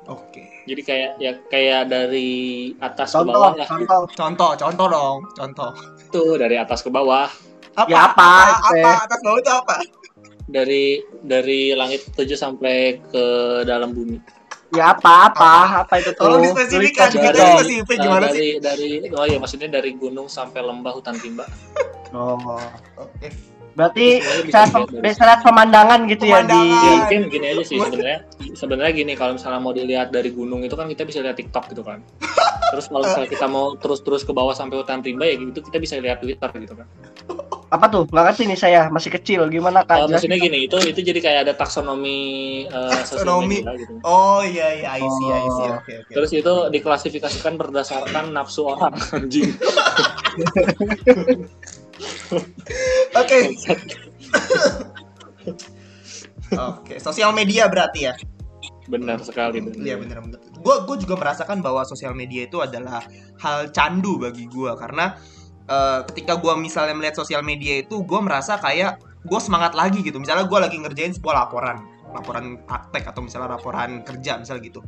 Oke. 0.07 0.47
Jadi 0.65 0.81
kayak 0.81 1.11
ya 1.19 1.31
kayak 1.51 1.91
dari 1.91 2.31
atas 2.79 3.11
ke 3.11 3.19
Contoh, 3.19 3.35
bawah 3.35 3.51
lah 3.53 3.67
gitu. 3.67 3.71
contoh. 3.75 4.01
Contoh, 4.15 4.51
contoh 4.55 4.87
dong, 4.87 5.17
contoh. 5.35 5.71
Tuh 6.09 6.39
dari 6.39 6.55
atas 6.55 6.81
ke 6.81 6.89
bawah, 6.89 7.27
Apa? 7.75 7.87
Ya, 7.87 8.09
apa, 8.09 8.27
Apa? 8.57 8.69
Teh? 8.73 8.81
apa? 8.81 8.91
Atas 9.05 9.19
bawah 9.21 9.39
itu 9.39 9.51
apa? 9.53 9.75
dari 10.49 10.97
dari 11.21 11.77
langit 11.77 12.09
tujuh 12.17 12.33
sampai 12.33 12.97
ke 13.05 13.25
dalam 13.69 13.93
bumi. 13.93 14.17
Ya 14.69 14.93
apa 14.93 15.33
apa 15.33 15.53
apa 15.81 15.93
itu 15.97 16.13
tuh? 16.13 16.29
Tolong 16.29 16.45
dispesifikan, 16.45 17.09
Tulis 17.09 17.25
Kita 17.25 17.31
dong. 17.33 17.57
spesifik 17.57 17.97
eh, 17.97 18.03
gimana 18.05 18.25
dari 18.29 18.49
dari 18.61 18.89
oh 19.09 19.25
iya 19.25 19.37
maksudnya 19.41 19.69
dari 19.73 19.97
gunung 19.97 20.29
sampai 20.29 20.61
lembah 20.61 20.93
hutan 20.93 21.17
rimba. 21.17 21.49
Oh. 22.13 22.37
Oke. 22.97 23.33
Berarti 23.71 24.19
bisa 25.01 25.21
lihat 25.21 25.39
pemandangan 25.41 26.05
gitu 26.05 26.23
ya 26.23 26.39
di. 26.41 26.51
Ya, 26.51 26.89
mungkin 26.99 27.19
gini 27.27 27.45
aja 27.47 27.61
sih 27.63 27.75
sebenarnya 27.77 28.17
sebenarnya 28.51 28.91
gini 28.93 29.11
kalau 29.13 29.33
misalnya 29.33 29.57
mau 29.57 29.71
dilihat 29.71 30.09
dari 30.09 30.29
gunung 30.29 30.61
itu 30.61 30.73
kan 30.73 30.85
kita 30.85 31.03
bisa 31.03 31.19
lihat 31.19 31.35
TikTok 31.35 31.69
gitu 31.69 31.81
kan. 31.81 31.99
Terus 32.69 32.85
kalau 32.85 33.01
misalnya 33.01 33.27
kita 33.27 33.45
mau 33.45 33.73
terus-terus 33.75 34.21
ke 34.21 34.29
bawah 34.29 34.51
sampai 34.51 34.77
hutan 34.77 34.99
rimba 34.99 35.23
ya 35.23 35.35
gitu 35.35 35.59
kita 35.59 35.77
bisa 35.77 35.95
lihat 35.97 36.19
Twitter 36.19 36.47
gitu 36.59 36.73
kan. 36.75 36.85
apa 37.69 37.85
tuh? 37.85 38.01
Nggak 38.03 38.23
ngerti 38.25 38.41
nih 38.49 38.57
saya 38.57 38.79
masih 38.89 39.09
kecil 39.11 39.45
gimana 39.45 39.81
Eh, 39.81 39.85
kak? 39.85 39.95
maksudnya 40.09 40.35
gini 40.35 40.57
itu 40.65 40.75
itu 40.81 40.99
jadi 40.99 41.19
kayak 41.19 41.39
ada 41.45 41.53
taksonomi 41.53 42.17
eh, 42.65 42.89
sosial 43.05 43.29
Taksonomi. 43.29 43.61
media 43.61 43.71
gitu. 43.77 43.93
Oh 44.01 44.41
iya 44.41 44.67
iya, 44.75 44.87
I 44.97 45.01
see, 45.05 45.27
I 45.29 45.47
see. 45.47 45.67
Oh. 45.67 45.77
Oke, 45.77 45.91
oke. 46.01 46.09
Terus 46.09 46.29
itu 46.33 46.53
diklasifikasikan 46.73 47.53
berdasarkan 47.55 48.33
nafsu 48.33 48.65
orang 48.65 48.97
anjing. 49.13 49.53
Oke. 53.15 53.37
Oke, 56.49 56.97
sosial 56.97 57.29
media 57.35 57.69
berarti 57.69 58.09
ya. 58.09 58.13
Benar 58.89 59.21
sekali. 59.21 59.61
benar. 59.61 59.85
Iya 59.85 59.95
benar 60.01 60.17
benar. 60.25 60.39
Gue 60.57 60.75
gue 60.89 60.97
juga 61.05 61.15
merasakan 61.21 61.61
bahwa 61.61 61.85
sosial 61.85 62.17
media 62.17 62.49
itu 62.49 62.57
adalah 62.57 63.05
hal 63.37 63.69
candu 63.69 64.17
bagi 64.17 64.49
gue 64.49 64.71
karena 64.81 65.13
eh, 65.69 65.99
ketika 66.09 66.41
gue 66.41 66.53
misalnya 66.57 66.97
melihat 66.97 67.21
sosial 67.21 67.45
media 67.45 67.85
itu 67.85 68.01
gue 68.01 68.19
merasa 68.19 68.57
kayak 68.57 68.97
gue 69.21 69.39
semangat 69.39 69.77
lagi 69.77 70.01
gitu. 70.01 70.17
Misalnya 70.17 70.49
gue 70.49 70.59
lagi 70.59 70.77
ngerjain 70.81 71.13
sebuah 71.13 71.45
laporan, 71.45 71.85
laporan 72.17 72.57
praktek 72.65 73.05
atau 73.05 73.21
misalnya 73.21 73.61
laporan 73.61 74.01
kerja 74.01 74.41
misalnya 74.41 74.65
gitu. 74.65 74.81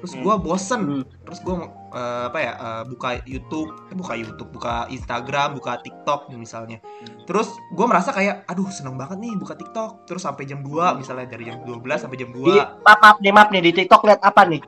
Terus 0.00 0.16
gue 0.16 0.34
bosen, 0.36 0.80
Hmm. 0.80 1.04
terus 1.22 1.40
gue 1.40 1.54
apa 1.90 2.38
ya 2.38 2.52
eh, 2.54 2.82
buka 2.86 3.20
YouTube, 3.22 3.68
eh, 3.86 3.94
buka 3.94 4.14
YouTube, 4.14 4.48
buka 4.50 4.88
Instagram, 4.88 5.54
buka 5.54 5.76
TikTok 5.78 6.32
misalnya. 6.32 6.80
Terus 7.24 7.52
gue 7.70 7.84
merasa 7.84 8.10
kayak 8.10 8.46
aduh 8.46 8.68
seneng 8.68 8.96
banget 8.96 9.20
nih 9.20 9.36
buka 9.36 9.52
TikTok. 9.52 10.04
Terus 10.04 10.22
sampai 10.22 10.44
jam 10.44 10.60
2 10.60 10.96
misalnya 10.96 11.28
dari 11.28 11.46
jam 11.46 11.60
12 11.60 12.00
sampai 12.00 12.16
jam 12.16 12.32
2 12.32 12.42
Di 12.42 12.56
map 12.80 12.98
map 12.98 13.16
nih 13.20 13.32
map 13.32 13.48
nih 13.50 13.60
di 13.60 13.72
TikTok 13.74 14.00
lihat 14.02 14.20
apa 14.20 14.42
nih? 14.44 14.60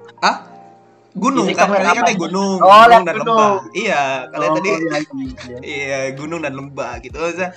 Gunung 1.13 1.45
Di 1.45 1.53
kan 1.53 1.69
katanya 1.69 1.93
apa? 1.93 2.09
katanya 2.09 2.19
gunung, 2.19 2.57
Oh, 2.57 2.73
gunung 2.73 3.05
dan 3.05 3.15
gunung. 3.15 3.37
lembah. 3.37 3.53
Iya, 3.77 4.03
kalian 4.33 4.49
Oh, 4.49 4.57
tadi 4.57 4.69
iya, 4.69 4.81
iya, 4.81 4.99
iya. 5.77 5.99
gunung 6.17 6.41
dan 6.41 6.53
lembah 6.57 6.93
gitu. 7.05 7.17
Oh, 7.21 7.29
iya. 7.29 7.53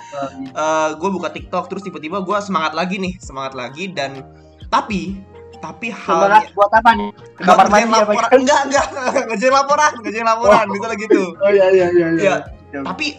gue 0.92 1.10
buka 1.10 1.28
TikTok 1.32 1.64
terus 1.66 1.80
tiba-tiba 1.80 2.20
gue 2.20 2.38
semangat 2.44 2.76
lagi 2.76 3.00
nih, 3.00 3.16
semangat 3.16 3.56
lagi 3.56 3.88
dan 3.88 4.20
tapi 4.68 5.16
tapi 5.58 5.92
hal 5.92 6.30
buat 6.54 6.72
apa 6.72 6.90
nih? 6.96 7.10
Kamar 7.42 7.66
mandi 7.68 7.96
apa? 7.96 8.12
enggak 8.34 8.60
enggak 8.70 8.86
ngerjain 9.32 9.54
laporan 9.54 9.92
ngerjain 10.02 10.26
laporan 10.26 10.64
misalnya 10.70 10.96
gitu 11.00 11.22
Oh 11.44 11.50
iya 11.50 11.66
iya 11.72 11.86
iya. 11.92 12.06
Iya. 12.16 12.36
tapi 12.84 13.16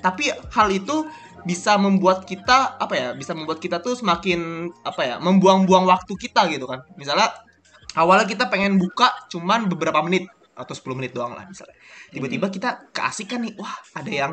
tapi 0.00 0.30
hal 0.30 0.68
itu 0.70 1.06
bisa 1.46 1.78
membuat 1.78 2.26
kita 2.26 2.74
apa 2.74 2.94
ya 2.98 3.08
bisa 3.14 3.30
membuat 3.30 3.62
kita 3.62 3.78
tuh 3.78 3.94
semakin 3.94 4.70
apa 4.82 5.02
ya 5.06 5.14
membuang-buang 5.22 5.86
waktu 5.86 6.18
kita 6.18 6.50
gitu 6.50 6.66
kan 6.66 6.82
misalnya 6.98 7.30
awalnya 7.94 8.26
kita 8.26 8.50
pengen 8.50 8.82
buka 8.82 9.14
cuman 9.30 9.70
beberapa 9.70 10.02
menit 10.02 10.26
atau 10.56 10.72
10 10.72 10.96
menit 10.96 11.12
doang 11.12 11.36
lah 11.36 11.44
misalnya. 11.44 11.76
Tiba-tiba 12.08 12.48
kita 12.48 12.88
keasikan 12.90 13.44
nih 13.44 13.52
wah 13.60 13.76
ada 13.92 14.08
yang 14.08 14.32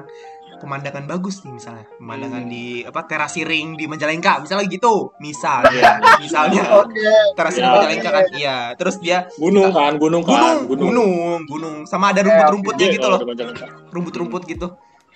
pemandangan 0.58 1.04
bagus 1.04 1.44
nih 1.44 1.52
misalnya. 1.52 1.84
Pemandangan 2.00 2.48
Hmm. 2.48 2.52
di 2.52 2.66
apa 2.82 3.02
terasi 3.04 3.44
ring 3.44 3.76
di 3.76 3.86
Majalengka 3.86 4.40
misalnya 4.40 4.66
gitu. 4.72 5.12
Misalnya 5.20 6.00
misalnya. 6.24 6.64
Oke. 6.80 7.04
terasi 7.36 7.60
Ya. 7.60 7.68
di 7.68 7.70
Majalengka 7.76 8.10
kan 8.10 8.26
iya. 8.34 8.58
terus 8.80 8.96
dia 9.04 9.28
Gunung 9.36 9.76
kan, 9.76 10.00
gunung 10.00 10.24
kan, 10.24 10.64
gunung 10.64 10.90
gunung. 10.90 11.40
gunung 11.44 11.76
sama 11.84 12.16
ada 12.16 12.24
rumput-rumputnya 12.24 12.88
gitu 12.88 13.08
loh. 13.12 13.20
rumput-rumput 13.92 14.48
gitu 14.48 14.68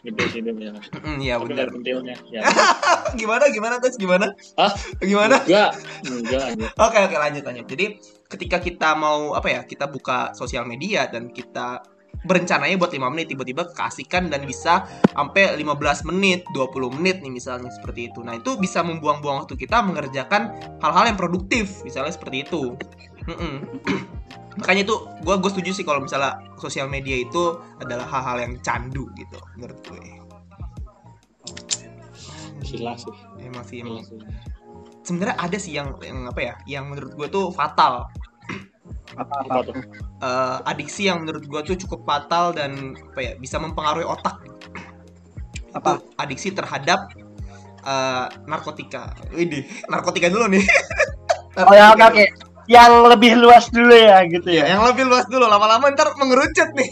Gede 0.08 0.24
sih 0.32 0.40
dia. 0.40 0.72
Mm, 1.04 1.18
iya 1.20 1.36
benar 1.36 1.68
pentilnya. 1.68 2.16
Ya. 2.32 2.48
gimana 3.20 3.52
gimana 3.52 3.76
tes 3.84 3.96
gimana 3.96 4.32
Hah? 4.56 4.72
gimana 5.00 5.40
Enggak, 5.44 5.72
enggak 6.08 6.44
oke 6.76 6.98
oke 7.08 7.16
lanjut 7.16 7.44
lanjut 7.44 7.66
jadi 7.68 7.86
ketika 8.28 8.58
kita 8.60 8.90
mau 9.00 9.36
apa 9.36 9.48
ya 9.48 9.62
kita 9.64 9.88
buka 9.88 10.36
sosial 10.36 10.68
media 10.68 11.08
dan 11.08 11.32
kita 11.32 11.84
berencananya 12.26 12.76
buat 12.82 12.92
5 12.92 13.14
menit 13.14 13.32
tiba-tiba 13.32 13.70
keasikan 13.72 14.28
dan 14.28 14.44
bisa 14.44 14.84
sampai 15.14 15.54
15 15.54 16.10
menit 16.12 16.44
20 16.52 16.98
menit 16.98 17.22
nih 17.22 17.32
misalnya 17.32 17.70
seperti 17.70 18.12
itu 18.12 18.26
nah 18.26 18.36
itu 18.36 18.58
bisa 18.58 18.82
membuang-buang 18.82 19.46
waktu 19.46 19.56
kita 19.56 19.80
mengerjakan 19.86 20.52
hal-hal 20.82 21.06
yang 21.08 21.18
produktif 21.20 21.86
misalnya 21.86 22.12
seperti 22.12 22.44
itu 22.44 22.74
Mm-mm. 23.28 23.64
Makanya 24.58 24.82
itu 24.90 24.96
gue 25.22 25.36
gue 25.38 25.50
setuju 25.54 25.70
sih 25.74 25.86
kalau 25.86 26.02
misalnya 26.02 26.42
sosial 26.58 26.90
media 26.90 27.14
itu 27.22 27.62
adalah 27.78 28.10
hal-hal 28.10 28.38
yang 28.42 28.54
candu 28.66 29.06
gitu 29.14 29.38
menurut 29.58 29.78
gue 29.86 30.02
Gila 32.68 32.98
sih. 33.00 33.16
emang 33.46 33.64
sih 33.64 33.78
emang 33.80 34.04
sebenarnya 35.06 35.38
ada 35.40 35.58
sih 35.62 35.72
yang 35.78 35.96
yang 36.04 36.28
apa 36.28 36.42
ya 36.42 36.54
yang 36.68 36.92
menurut 36.92 37.14
gue 37.16 37.28
tuh 37.32 37.46
fatal 37.54 38.10
Apa 39.18 39.64
tuh? 39.66 39.74
Eh, 40.20 40.58
adiksi 40.68 41.08
yang 41.08 41.24
menurut 41.24 41.48
gue 41.48 41.62
tuh 41.64 41.76
cukup 41.88 42.04
fatal 42.04 42.52
dan 42.52 42.94
apa 43.14 43.20
ya 43.24 43.32
bisa 43.40 43.56
mempengaruhi 43.58 44.04
otak 44.04 44.36
Apa? 45.74 46.02
Itu 46.02 46.12
adiksi 46.20 46.52
terhadap 46.52 47.14
eh, 47.88 48.26
narkotika 48.50 49.16
Widih, 49.32 49.64
narkotika 49.88 50.28
dulu 50.28 50.50
nih 50.52 50.66
Oh 51.58 51.74
ya 51.74 51.90
oke 51.96 52.04
oke. 52.04 52.26
Yang 52.68 52.92
lebih 53.08 53.32
luas 53.40 53.72
dulu 53.72 53.96
ya 53.96 54.22
gitu 54.28 54.48
Ya, 54.48 54.68
ya. 54.68 54.76
yang 54.76 54.84
lebih 54.84 55.08
luas 55.08 55.24
dulu 55.26 55.48
lama-lama 55.48 55.88
ntar 55.90 56.12
mengerucut 56.16 56.76
nih 56.76 56.92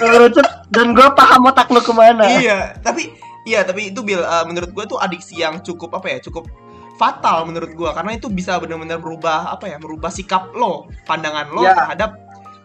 Ngerucut 0.00 0.46
dan 0.68 0.96
gue 0.96 1.08
paham 1.12 1.46
otak 1.46 1.68
lu 1.68 1.78
ke 1.78 1.92
mana. 1.92 2.24
iya 2.32 2.72
tapi 2.80 3.12
iya 3.44 3.60
tapi 3.60 3.92
itu 3.92 4.00
bil 4.00 4.20
eh, 4.20 4.44
menurut 4.44 4.72
gue 4.72 4.84
tuh 4.86 4.96
adiksi 4.96 5.38
yang 5.38 5.60
cukup 5.60 5.92
apa 5.92 6.08
ya 6.08 6.18
cukup 6.18 6.48
fatal 6.96 7.44
menurut 7.44 7.72
gue 7.72 7.90
karena 7.90 8.14
itu 8.14 8.28
bisa 8.28 8.56
benar-benar 8.56 8.96
merubah 8.96 9.50
apa 9.50 9.66
ya 9.66 9.76
merubah 9.76 10.08
sikap 10.08 10.48
lo 10.52 10.88
pandangan 11.04 11.50
lo 11.50 11.60
Ya. 11.60 11.74
terhadap 11.74 12.10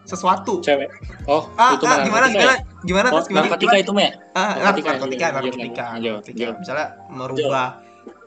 sesuatu 0.04 0.64
Cewek. 0.64 0.88
Oh, 1.28 1.52
ah, 1.54 1.76
itu 1.76 1.84
ah, 1.84 2.00
gimana 2.00 2.32
narkotika 2.32 2.32
gimana 2.32 2.56
ya? 2.56 2.56
gimana 2.80 3.06
Oh, 3.06 3.12
terus 3.12 3.26
gimana 3.28 3.44
narkotika 3.44 3.76
itu 3.76 3.90
mah 3.92 4.04
ya? 4.04 4.12
Ah, 4.32 4.52
Narkotika, 4.56 4.56
narkotika, 4.56 4.88
narkotika, 4.96 5.20
iya, 5.20 5.28
narkotika, 5.28 5.84
iya, 6.00 6.10
narkotika. 6.16 6.40
iya. 6.40 6.48
Misalnya 6.56 6.86
merubah 7.12 7.66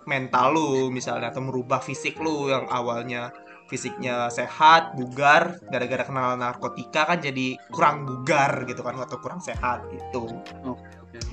mental 0.03 0.45
lu, 0.51 0.69
misalnya 0.89 1.27
atau 1.29 1.41
merubah 1.41 1.79
fisik 1.79 2.17
lu 2.17 2.49
yang 2.49 2.69
awalnya 2.69 3.33
fisiknya 3.71 4.27
sehat, 4.27 4.99
bugar, 4.99 5.55
gara-gara 5.71 6.03
kenal 6.03 6.35
narkotika 6.35 7.07
kan 7.07 7.23
jadi 7.23 7.55
kurang 7.71 8.03
bugar 8.03 8.67
gitu 8.67 8.83
kan 8.83 8.99
atau 8.99 9.15
kurang 9.23 9.39
sehat 9.39 9.87
gitu. 9.87 10.27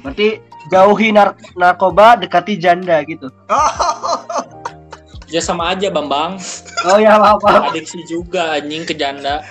Berarti 0.06 0.38
jauhi 0.70 1.10
nar- 1.10 1.34
narkoba, 1.58 2.14
dekati 2.14 2.54
janda 2.54 3.02
gitu. 3.02 3.26
Ya 5.28 5.44
sama 5.44 5.76
aja 5.76 5.92
Bambang. 5.92 6.40
Oh 6.88 6.96
ya 6.96 7.20
maaf, 7.20 7.44
maaf. 7.44 7.68
Adiksi 7.68 8.00
juga 8.08 8.56
anjing 8.56 8.88
ke 8.88 8.96
janda. 8.96 9.44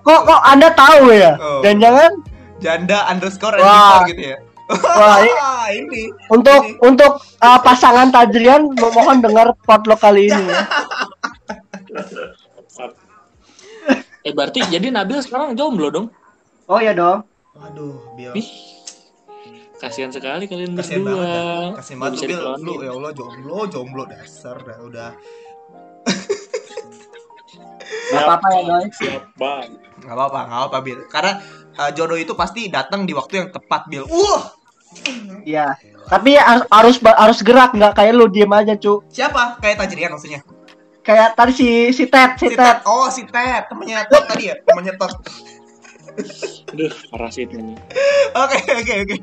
Kok 0.00 0.20
kok 0.24 0.40
Anda 0.48 0.72
tahu 0.72 1.12
ya? 1.12 1.36
Oh. 1.36 1.60
Dan 1.60 1.76
jangan 1.76 2.08
Janda 2.56 3.04
underscore 3.12 3.60
Wah. 3.60 4.00
underscore 4.00 4.08
gitu 4.16 4.22
ya. 4.32 4.38
Wah, 4.72 5.20
ini- 5.76 6.08
untuk 6.32 6.72
Ini. 6.72 6.80
untuk 6.80 7.20
uh, 7.20 7.60
pasangan 7.60 8.08
Tajrian 8.08 8.72
mohon 8.80 9.20
dengar 9.20 9.52
potluck 9.68 10.00
kali 10.00 10.32
ini. 10.32 10.48
Eh 14.20 14.32
berarti 14.32 14.58
jadi 14.66 14.90
Nabil 14.90 15.22
sekarang 15.22 15.54
jomblo 15.54 15.88
dong? 15.88 16.06
Oh 16.66 16.82
ya 16.82 16.90
dong. 16.92 17.22
Waduh, 17.54 18.12
Bil. 18.14 18.34
Ih, 18.34 18.50
kasihan 19.76 20.10
sekali 20.10 20.44
kalian 20.44 20.74
Kasian 20.74 21.00
berdua. 21.00 21.22
banget. 21.22 21.30
ya. 21.30 21.94
Nggak 21.94 21.96
banget 21.96 22.18
lu, 22.18 22.26
Bil. 22.26 22.40
Lu 22.58 22.74
ya 22.80 22.90
Allah 22.92 23.12
jomblo, 23.12 23.58
jomblo 23.66 24.02
dasar 24.04 24.56
dah 24.58 24.78
udah. 24.80 25.10
Gak 28.06 28.22
apa-apa 28.22 28.48
ya 28.52 28.62
guys. 28.62 28.94
Siap 28.94 29.24
bang. 29.34 29.68
nggak 29.96 30.14
apa-apa, 30.14 30.40
nggak 30.44 30.58
apa-apa, 30.60 30.78
Bil. 30.80 30.98
Karena 31.06 31.32
uh, 31.76 31.90
jodoh 31.90 32.14
itu 32.14 32.34
pasti 32.34 32.66
datang 32.66 33.02
di 33.02 33.14
waktu 33.14 33.34
yang 33.36 33.48
tepat, 33.50 33.86
Bil. 33.86 34.04
Wah, 34.06 34.52
Iya. 35.42 35.76
Tapi 36.06 36.34
har- 36.34 36.66
harus 36.66 36.96
harus 36.98 37.38
gerak 37.40 37.70
nggak 37.70 37.94
kayak 37.94 38.12
lu 38.12 38.26
diem 38.26 38.48
aja 38.48 38.74
cu. 38.74 39.02
Siapa? 39.06 39.58
Kayak 39.58 39.84
Tajrian 39.84 40.10
maksudnya. 40.10 40.40
Kayak 41.06 41.38
tadi 41.38 41.52
si 41.54 41.68
si 41.94 42.10
Ted, 42.10 42.34
si 42.34 42.50
Si 42.50 42.58
Ted. 42.58 42.58
Ted. 42.58 42.78
Oh, 42.82 43.06
si 43.06 43.22
Ted. 43.22 43.70
Temennya 43.70 44.10
Tot 44.10 44.26
tadi 44.26 44.50
ya? 44.50 44.58
Temennya 44.66 44.98
Tot. 44.98 45.14
Aduh, 46.74 46.92
parasit 47.14 47.54
ini. 47.54 47.78
Oke, 48.34 48.58
oke, 48.66 48.94
oke. 49.06 49.16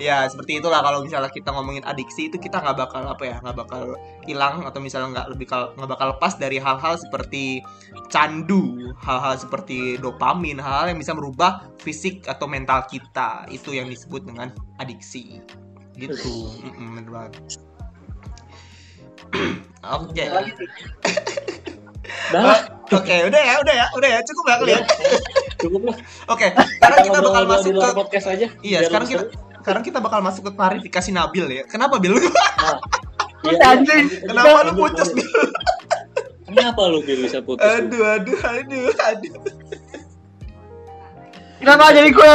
Ya, 0.00 0.26
seperti 0.26 0.58
itulah 0.58 0.82
kalau 0.82 1.04
misalnya 1.04 1.30
kita 1.30 1.54
ngomongin 1.54 1.84
adiksi 1.86 2.26
itu 2.26 2.40
kita 2.40 2.58
nggak 2.58 2.74
bakal 2.74 3.06
apa 3.06 3.22
ya, 3.22 3.36
nggak 3.44 3.54
bakal 3.54 3.94
hilang 4.26 4.66
atau 4.66 4.82
misalnya 4.82 5.20
nggak 5.20 5.28
lebih 5.36 5.46
nggak 5.52 5.90
bakal 5.90 6.16
lepas 6.16 6.34
dari 6.40 6.58
hal-hal 6.58 6.98
seperti 6.98 7.62
candu, 8.10 8.90
hal-hal 8.98 9.38
seperti 9.38 10.00
dopamin, 10.02 10.58
hal-hal 10.58 10.90
yang 10.90 10.98
bisa 10.98 11.14
merubah 11.14 11.70
fisik 11.78 12.26
atau 12.26 12.50
mental 12.50 12.82
kita. 12.90 13.46
Itu 13.52 13.70
yang 13.76 13.86
disebut 13.86 14.26
dengan 14.26 14.50
adiksi. 14.82 15.38
Gitu. 15.92 16.32
Mm-mm, 16.64 16.98
bener 16.98 17.10
banget. 17.12 17.32
Oke. 19.82 20.24
Dah, 22.32 22.60
Oke, 22.92 23.16
udah 23.24 23.40
ya, 23.40 23.54
udah 23.56 23.74
ya, 23.74 23.86
udah 23.96 24.08
ya, 24.08 24.20
cukup 24.20 24.44
ya 24.44 24.54
kali 24.60 24.72
ya. 24.76 24.80
cukup 25.56 25.80
lah. 25.88 25.96
Oke, 26.28 26.46
sekarang 26.52 26.98
kita 27.08 27.18
bakal 27.24 27.42
masuk 27.48 27.72
ke 27.72 27.88
podcast 27.96 28.26
aja. 28.28 28.46
Iya, 28.60 28.78
sekarang 28.84 29.06
kita 29.08 29.24
sekarang 29.62 29.82
kita 29.86 29.98
bakal 30.02 30.20
masuk 30.20 30.42
ke 30.50 30.52
klarifikasi 30.58 31.10
Nabil 31.14 31.46
ya. 31.48 31.64
Kenapa 31.64 31.96
Bil? 31.96 32.18
Nah, 32.18 32.76
iya, 33.48 33.56
anjing. 33.72 34.06
aja. 34.12 34.28
Kenapa 34.28 34.58
lu 34.68 34.72
putus. 34.76 35.08
Bil? 35.16 35.30
Kenapa 36.52 36.80
lu 36.92 37.00
Bil 37.00 37.18
bisa 37.24 37.40
putus? 37.40 37.64
Aduh, 37.64 38.02
aduh, 38.04 38.38
aduh, 38.44 38.92
aduh. 38.92 39.34
Kenapa 41.62 41.94
jadi 41.94 42.10
gua 42.12 42.30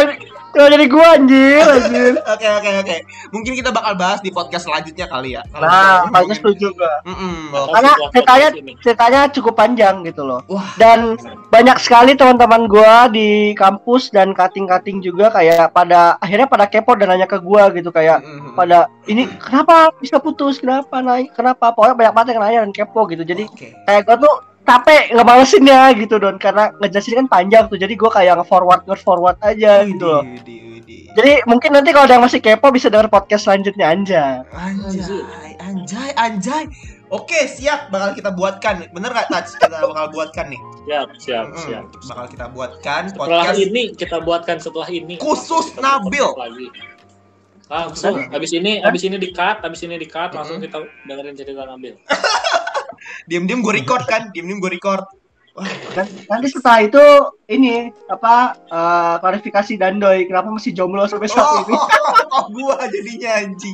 kenapa 0.58 0.74
jadi 0.74 0.86
gua 0.90 1.08
anjir 1.14 1.66
anjir. 1.70 2.14
Oke, 2.34 2.48
oke, 2.50 2.70
oke. 2.82 2.98
Mungkin 3.34 3.54
kita 3.56 3.70
bakal 3.70 3.94
bahas 3.96 4.20
di 4.26 4.34
podcast 4.34 4.66
selanjutnya 4.68 5.08
kali 5.08 5.38
ya. 5.38 5.42
Nah, 5.54 6.10
kayaknya 6.10 6.36
setuju 6.38 6.74
gua. 6.74 6.94
Mm-mm. 7.06 7.54
Karena 7.54 7.92
ceritanya 8.12 8.48
ceritanya 8.82 9.22
cukup 9.32 9.54
panjang 9.58 10.02
gitu 10.04 10.26
loh. 10.26 10.42
Wah. 10.50 10.68
Dan 10.76 11.16
banyak 11.54 11.78
sekali 11.78 12.18
teman-teman 12.18 12.66
gua 12.68 13.08
di 13.08 13.54
kampus 13.54 14.10
dan 14.10 14.34
kating-kating 14.34 15.00
juga 15.00 15.30
kayak 15.32 15.72
pada 15.72 16.18
akhirnya 16.20 16.48
pada 16.50 16.66
kepo 16.68 16.98
dan 16.98 17.14
nanya 17.14 17.30
ke 17.30 17.38
gua 17.40 17.70
gitu 17.72 17.94
kayak 17.94 18.26
Mm-mm. 18.26 18.58
pada 18.58 18.90
ini 19.08 19.30
kenapa 19.40 19.94
bisa 20.02 20.18
putus 20.20 20.60
kenapa 20.60 21.00
naik 21.00 21.32
kenapa 21.38 21.72
pokoknya 21.72 21.96
banyak 21.96 22.14
banget 22.14 22.30
yang 22.34 22.44
nanya 22.44 22.60
dan 22.68 22.74
kepo 22.74 23.02
gitu 23.08 23.24
jadi 23.24 23.44
Oke. 23.48 23.72
kayak 23.86 24.02
gua 24.04 24.18
tuh 24.20 24.36
capek 24.68 25.16
ngebalesin 25.16 25.64
ya 25.64 25.96
gitu 25.96 26.20
don 26.20 26.36
karena 26.36 26.76
ngejelasin 26.84 27.24
kan 27.24 27.28
panjang 27.32 27.64
tuh 27.72 27.80
jadi 27.80 27.96
gua 27.96 28.12
kayak 28.12 28.44
nge-forward 28.44 28.84
nge-forward 28.84 29.40
aja 29.40 29.88
gitu 29.88 30.04
loh 30.04 30.24
jadi 31.18 31.42
mungkin 31.48 31.72
nanti 31.74 31.96
kalau 31.96 32.06
ada 32.06 32.20
yang 32.20 32.26
masih 32.28 32.44
kepo 32.44 32.68
bisa 32.70 32.92
denger 32.92 33.08
podcast 33.08 33.48
selanjutnya 33.48 33.88
aja 33.96 34.24
Anjay, 34.52 35.56
anjay, 35.64 36.10
anjay. 36.20 36.66
Oke, 37.08 37.48
siap. 37.48 37.88
Bakal 37.88 38.20
kita 38.20 38.36
buatkan. 38.36 38.84
Bener 38.92 39.16
gak, 39.16 39.32
Touch? 39.32 39.56
Kita 39.56 39.80
bakal 39.80 40.12
buatkan 40.12 40.52
nih. 40.52 40.60
Siap, 40.84 41.08
siap, 41.24 41.46
Mm-mm. 41.48 41.64
siap. 41.64 41.84
Bakal 42.04 42.26
kita 42.28 42.46
buatkan 42.52 43.02
Setelah 43.08 43.48
podcast 43.48 43.60
ini 43.64 43.84
kita 43.96 44.18
buatkan 44.20 44.58
setelah 44.60 44.88
ini 44.92 45.16
Khusus 45.16 45.72
Kita 45.72 46.04
Nabil. 46.04 46.28
lagi. 46.36 46.68
Langsung 47.72 48.16
habis 48.28 48.52
ini 48.52 48.84
habis 48.84 49.08
ini 49.08 49.16
di 49.16 49.32
cut, 49.32 49.64
habis 49.64 49.80
ini 49.88 49.96
di 49.96 50.08
cut 50.08 50.36
langsung 50.36 50.60
kita 50.60 50.84
dengerin 51.08 51.36
cerita 51.36 51.64
Nabil. 51.64 51.96
Diam-diam 53.30 53.60
gue 53.64 53.74
record 53.84 54.04
kan? 54.08 54.30
Diam-diam 54.32 54.60
gue 54.60 54.72
record. 54.74 55.04
dan 55.98 56.06
nanti 56.30 56.54
setelah 56.54 56.86
itu 56.86 57.02
ini 57.50 57.90
apa 58.14 58.54
eh, 58.70 59.16
klarifikasi 59.18 59.74
Dandoy 59.82 60.30
kenapa 60.30 60.54
masih 60.54 60.70
jomblo 60.70 61.10
sampai 61.10 61.26
saat 61.26 61.50
Oh, 61.50 61.66
ini 61.66 61.74
oh, 62.38 62.46
gua 62.54 62.86
jadinya 62.86 63.42
anjing. 63.42 63.74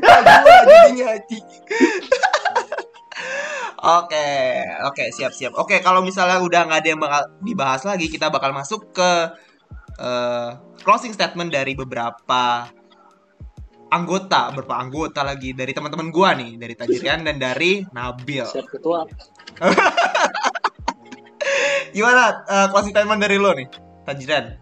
gua 0.00 0.60
jadinya 0.64 1.06
anjing. 1.12 1.44
Oke, 3.82 4.28
oke, 4.88 5.04
siap, 5.10 5.34
siap. 5.34 5.52
Oke, 5.58 5.82
kalau 5.82 6.06
misalnya 6.06 6.38
udah 6.38 6.70
nggak 6.70 6.80
ada 6.80 6.88
yang 6.94 7.02
bakal 7.02 7.22
dibahas 7.42 7.82
lagi, 7.82 8.06
kita 8.06 8.30
bakal 8.30 8.54
masuk 8.54 8.94
ke 8.94 9.10
eh, 9.98 10.50
closing 10.86 11.10
statement 11.12 11.50
dari 11.50 11.74
beberapa 11.74 12.70
anggota, 13.92 14.48
beberapa 14.50 14.80
anggota 14.80 15.20
lagi 15.20 15.52
dari 15.52 15.76
teman-teman 15.76 16.08
gua 16.08 16.32
nih, 16.32 16.56
dari 16.56 16.72
Tajirian 16.72 17.28
dan 17.28 17.36
dari 17.36 17.84
Nabil. 17.92 18.48
Siap 18.48 18.66
ketua. 18.72 19.04
Gimana 21.96 22.40
eh, 22.48 22.66
closing 22.72 22.96
statement 22.96 23.20
dari 23.20 23.36
lo 23.36 23.52
nih, 23.52 23.68
Tajirian? 24.08 24.56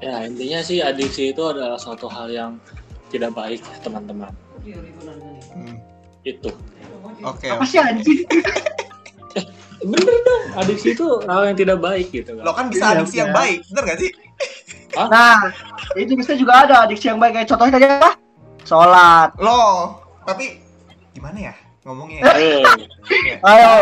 Ya, 0.00 0.24
intinya 0.24 0.64
sih 0.64 0.80
adiksi 0.80 1.36
itu 1.36 1.42
adalah 1.44 1.76
suatu 1.76 2.08
hal 2.08 2.32
yang 2.32 2.56
tidak 3.12 3.36
baik, 3.36 3.60
teman-teman. 3.84 4.32
Hmm, 4.64 5.76
Itu. 6.24 6.52
Oke, 7.24 7.50
apa 7.50 7.64
sih 7.66 7.82
anjing 7.82 8.22
Bener 9.78 10.06
dong, 10.06 10.44
adiksi 10.58 10.94
itu 10.94 11.06
hal 11.26 11.50
yang 11.50 11.58
tidak 11.58 11.78
baik 11.78 12.10
gitu 12.10 12.34
lo 12.34 12.50
kan. 12.50 12.66
kan 12.66 12.74
bisa 12.74 12.84
adiksi 12.94 13.22
yang 13.22 13.30
iya. 13.30 13.38
baik, 13.38 13.58
bener 13.70 13.82
gak 13.86 13.98
sih? 14.02 14.10
nah 15.06 15.38
itu 15.94 16.18
bisa 16.18 16.34
juga 16.34 16.66
ada 16.66 16.82
adiksi 16.82 17.06
yang 17.06 17.22
baik 17.22 17.38
kayak 17.38 17.46
contohnya 17.46 17.72
tadi 17.78 17.86
apa 17.86 18.18
sholat 18.68 19.32
Lo, 19.40 19.96
tapi 20.22 20.60
gimana 21.10 21.38
ya 21.42 21.54
ngomongnya? 21.82 22.20
ya? 22.20 22.60
Ayo 23.42 23.72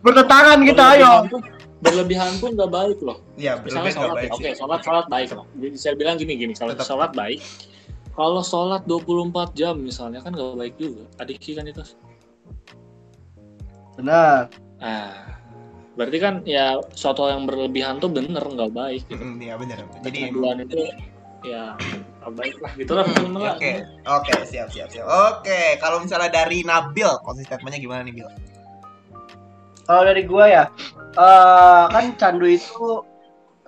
bertentangan 0.00 0.62
kita 0.62 0.84
ayo 0.94 1.12
berlebihan 1.80 2.30
pun- 2.38 2.52
nggak 2.54 2.70
baik 2.70 2.98
loh. 3.00 3.18
Iya, 3.34 3.56
Misalnya 3.58 3.90
sholat, 3.90 4.14
baik 4.14 4.28
ya, 4.28 4.36
oke, 4.36 4.50
sholat 4.54 4.80
sholat 4.84 5.06
baik 5.08 5.28
loh. 5.32 5.48
Jadi 5.56 5.76
saya 5.76 5.94
bilang 5.96 6.14
gini 6.14 6.36
gini, 6.36 6.52
kalau 6.52 6.76
Tetap. 6.76 6.86
sholat 6.86 7.10
baik, 7.10 7.40
kalau 8.12 8.40
sholat 8.40 8.84
24 8.84 9.56
jam 9.56 9.74
misalnya 9.74 10.20
kan 10.20 10.30
nggak 10.30 10.54
baik 10.54 10.74
juga. 10.76 11.08
Adiksi 11.18 11.56
kan 11.56 11.64
itu. 11.64 11.80
benar 13.92 14.48
Nah, 14.76 15.12
berarti 15.92 16.16
kan 16.16 16.34
ya 16.42 16.80
suatu 16.90 17.28
yang 17.28 17.44
berlebihan 17.44 17.96
tuh 17.96 18.08
bener 18.08 18.40
nggak 18.40 18.72
baik. 18.72 19.02
Gitu. 19.06 19.20
Mm, 19.20 19.36
Iya 19.40 19.54
benar. 19.56 19.76
Jadi 20.00 20.18
Kecanduan 20.22 20.56
itu 20.62 20.80
ya 21.44 21.74
nggak 22.20 22.32
baik 22.36 22.56
lah 22.60 22.72
gitu 22.76 22.92
lah 22.92 23.04
teman-teman 23.08 23.40
lah. 23.40 23.54
Oke, 23.56 23.72
oke, 24.04 24.32
siap, 24.44 24.68
siap, 24.68 24.88
siap. 24.92 25.06
Oke, 25.08 25.80
kalau 25.80 26.04
misalnya 26.04 26.28
dari 26.28 26.60
Nabil, 26.62 27.08
closing 27.24 27.48
statementnya 27.48 27.80
gimana 27.80 28.04
nih, 28.04 28.12
Bil? 28.20 28.28
kalau 29.90 30.06
dari 30.06 30.22
gua 30.22 30.46
ya 30.46 30.64
eh 31.18 31.84
kan 31.90 32.14
candu 32.14 32.46
itu 32.46 33.02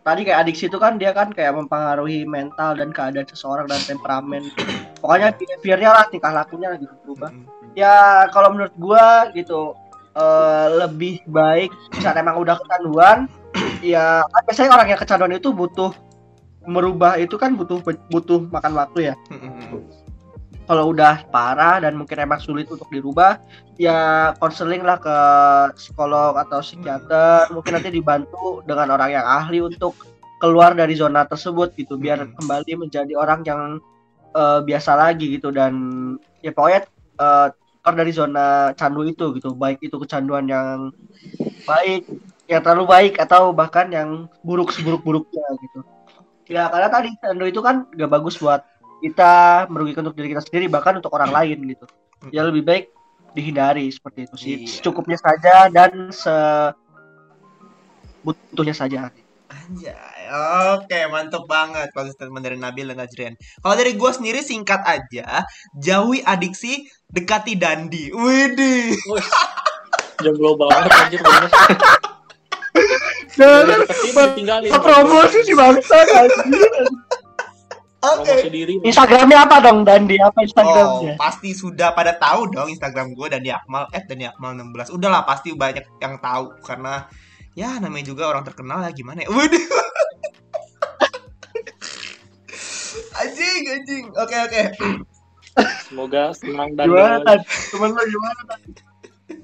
tadi 0.06 0.22
kayak 0.22 0.46
adiksi 0.46 0.70
itu 0.70 0.78
kan 0.78 0.94
dia 0.94 1.10
kan 1.10 1.34
kayak 1.34 1.58
mempengaruhi 1.58 2.22
mental 2.22 2.78
dan 2.78 2.94
keadaan 2.94 3.26
seseorang 3.26 3.66
dan 3.66 3.82
temperamen 3.82 4.46
pokoknya 5.02 5.34
behaviornya 5.34 5.90
lah 5.90 6.04
tingkah 6.06 6.30
lakunya 6.30 6.78
gitu 6.78 6.94
berubah 7.02 7.34
Mm, 7.34 7.74
ya 7.74 8.30
kalau 8.30 8.54
menurut 8.54 8.70
gua 8.78 9.34
gitu 9.34 9.74
eh 10.14 10.68
lebih 10.78 11.26
baik 11.26 11.74
misalnya 11.98 12.22
emang 12.22 12.38
udah 12.38 12.54
kecanduan 12.62 13.26
ya 13.82 14.22
kan 14.22 14.42
biasanya 14.46 14.70
orang 14.78 14.88
yang 14.94 15.00
kecanduan 15.02 15.34
itu 15.34 15.50
butuh 15.50 15.90
merubah 16.66 17.18
itu 17.18 17.34
kan 17.38 17.58
butuh 17.58 17.82
butuh 18.10 18.46
makan 18.50 18.72
waktu 18.78 19.12
ya. 19.12 19.14
Kalau 20.62 20.94
udah 20.94 21.26
parah 21.34 21.82
dan 21.82 21.98
mungkin 21.98 22.22
emang 22.22 22.38
sulit 22.38 22.70
untuk 22.70 22.86
dirubah 22.86 23.42
ya 23.76 24.30
konseling 24.38 24.86
lah 24.86 24.96
ke 24.96 25.16
psikolog 25.74 26.38
atau 26.38 26.62
psikiater. 26.62 27.50
Mungkin 27.50 27.72
nanti 27.76 27.90
dibantu 27.90 28.62
dengan 28.62 28.94
orang 28.94 29.10
yang 29.10 29.26
ahli 29.26 29.58
untuk 29.58 29.98
keluar 30.38 30.74
dari 30.74 30.94
zona 30.94 31.26
tersebut 31.26 31.74
gitu 31.78 31.98
biar 31.98 32.26
kembali 32.38 32.86
menjadi 32.88 33.12
orang 33.18 33.42
yang 33.42 33.82
eh, 34.32 34.60
biasa 34.62 34.94
lagi 34.94 35.34
gitu. 35.34 35.50
Dan 35.50 35.74
ya 36.46 36.54
pokoknya 36.54 36.86
eh, 37.18 37.48
keluar 37.82 37.94
dari 37.98 38.12
zona 38.14 38.70
candu 38.78 39.02
itu 39.02 39.34
gitu. 39.34 39.58
Baik 39.58 39.82
itu 39.82 39.98
kecanduan 39.98 40.46
yang 40.46 40.94
baik 41.66 42.06
yang 42.46 42.62
terlalu 42.62 42.86
baik 42.86 43.14
atau 43.18 43.50
bahkan 43.50 43.90
yang 43.90 44.30
buruk 44.46 44.70
seburuk-buruknya 44.70 45.46
gitu 45.62 45.80
ya 46.50 46.66
karena 46.70 46.88
tadi 46.90 47.08
candu 47.22 47.44
itu 47.46 47.60
kan 47.62 47.86
gak 47.94 48.10
bagus 48.10 48.38
buat 48.38 48.66
kita 49.02 49.66
merugikan 49.70 50.06
untuk 50.06 50.18
diri 50.18 50.30
kita 50.34 50.42
sendiri 50.46 50.66
bahkan 50.70 50.98
untuk 50.98 51.10
orang 51.14 51.30
lain 51.34 51.58
gitu 51.66 51.86
ya 52.30 52.46
lebih 52.46 52.62
baik 52.62 52.84
dihindari 53.34 53.88
seperti 53.90 54.28
itu 54.28 54.36
sih 54.38 54.54
Iya. 54.62 54.68
secukupnya 54.78 55.18
saja 55.18 55.66
dan 55.72 56.12
se 56.14 56.34
butuhnya 58.22 58.76
saja 58.76 59.10
Anjay, 59.52 60.32
oke, 60.72 60.98
mantep 61.12 61.44
banget 61.44 61.92
closing 61.92 62.16
statement 62.16 62.40
dari 62.40 62.56
Nabil 62.56 62.88
dan 62.88 63.04
Gajrian. 63.04 63.36
Kalau 63.60 63.76
dari 63.76 64.00
gue 64.00 64.10
sendiri 64.16 64.40
singkat 64.40 64.80
aja, 64.80 65.44
jauhi 65.76 66.24
adiksi, 66.24 66.88
dekati 67.12 67.60
dandi. 67.60 68.08
Widih. 68.16 68.96
Jomblo 70.24 70.56
banget 70.56 70.88
anjir 70.88 71.20
bener. 71.20 71.52
ditinggalin. 73.36 74.70
promosi 74.70 75.38
si 75.44 75.52
bangsa 75.56 75.96
Oke. 78.02 78.26
Promosi 78.26 78.50
diri. 78.50 78.74
Instagramnya 78.82 79.46
apa 79.46 79.62
dong 79.62 79.86
Dandi 79.86 80.18
apa 80.18 80.34
Oh, 80.34 80.42
Instagramnya 80.42 81.14
pasti 81.14 81.54
sudah 81.54 81.94
pada 81.94 82.18
tahu 82.18 82.50
dong 82.50 82.66
Instagram 82.66 83.14
gue 83.14 83.26
dan 83.30 83.46
Akmal 83.46 83.86
eh 83.94 84.02
dan 84.02 84.26
Akmal 84.26 84.58
16. 84.58 84.90
Udahlah 84.90 85.22
pasti 85.22 85.54
banyak 85.54 85.86
yang 86.02 86.18
tahu 86.18 86.50
karena 86.66 87.06
ya 87.54 87.78
namanya 87.78 88.10
juga 88.10 88.26
orang 88.26 88.42
terkenal 88.42 88.82
ya 88.82 88.90
gimana 88.90 89.22
ya. 89.22 89.30
Waduh. 89.30 89.62
Anjing, 93.22 93.62
anjing. 93.70 94.04
Oke, 94.18 94.36
oke. 94.36 94.62
Semoga 95.88 96.32
senang 96.32 96.72
dan 96.74 96.88
Gimana? 96.88 97.38
Temen 97.44 97.90
lu 97.92 98.02
gimana 98.08 98.40
tadi? 98.48 98.91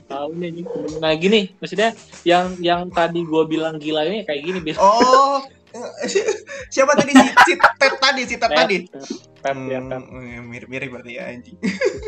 Tahu 0.09 0.31
nih 0.35 0.51
nih. 0.57 0.65
nah 0.99 1.13
gini 1.15 1.41
maksudnya 1.61 1.93
yang 2.25 2.57
yang 2.59 2.89
tadi 2.89 3.21
gue 3.23 3.43
bilang 3.45 3.77
gila 3.77 4.03
ini 4.03 4.25
kayak 4.25 4.43
gini 4.43 4.59
biar 4.59 4.77
Oh, 4.81 5.45
siapa 6.73 6.97
tadi 6.97 7.13
si, 7.13 7.27
si 7.45 7.53
Ted 7.77 7.95
tadi, 8.01 8.23
si 8.25 8.35
Ted 8.41 8.51
tadi? 8.51 8.77
Pep 9.39 9.55
ya 9.69 9.79
kan 9.85 10.03
Hmm, 10.03 10.51
mirip-mirip 10.51 10.91
berarti 10.91 11.15
ya 11.15 11.31
anjing. 11.31 11.55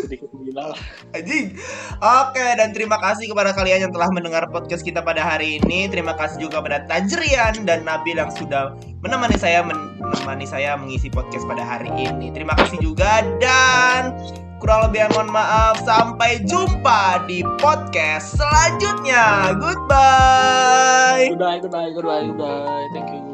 sedikit 0.03 0.33
gila 0.33 0.75
lah 0.75 0.81
Anjing. 1.15 1.55
Oke, 2.01 2.47
dan 2.59 2.73
terima 2.75 2.99
kasih 2.99 3.31
kepada 3.31 3.55
kalian 3.55 3.87
yang 3.87 3.93
telah 3.95 4.11
mendengar 4.11 4.49
podcast 4.51 4.83
kita 4.83 4.99
pada 5.05 5.23
hari 5.23 5.61
ini. 5.63 5.87
Terima 5.87 6.17
kasih 6.19 6.43
juga 6.43 6.59
pada 6.59 6.83
Tajrian 6.91 7.63
dan 7.63 7.87
Nabil 7.87 8.19
yang 8.19 8.33
sudah 8.35 8.75
menemani 9.05 9.39
saya 9.39 9.63
menemani 9.63 10.49
saya 10.49 10.75
mengisi 10.75 11.07
podcast 11.07 11.47
pada 11.47 11.63
hari 11.63 11.93
ini. 11.95 12.35
Terima 12.35 12.57
kasih 12.59 12.83
juga 12.83 13.23
dan 13.39 14.17
kurang 14.61 14.93
lebih 14.93 15.09
mohon 15.17 15.33
maaf. 15.33 15.81
Sampai 15.83 16.45
jumpa 16.45 17.25
di 17.27 17.41
podcast 17.59 18.37
selanjutnya. 18.37 19.57
Goodbye. 19.57 21.33
goodbye 21.33 21.59
goodbye 21.59 21.91
goodbye 21.91 22.25
goodbye 22.29 22.87
thank 22.93 23.09
you 23.11 23.30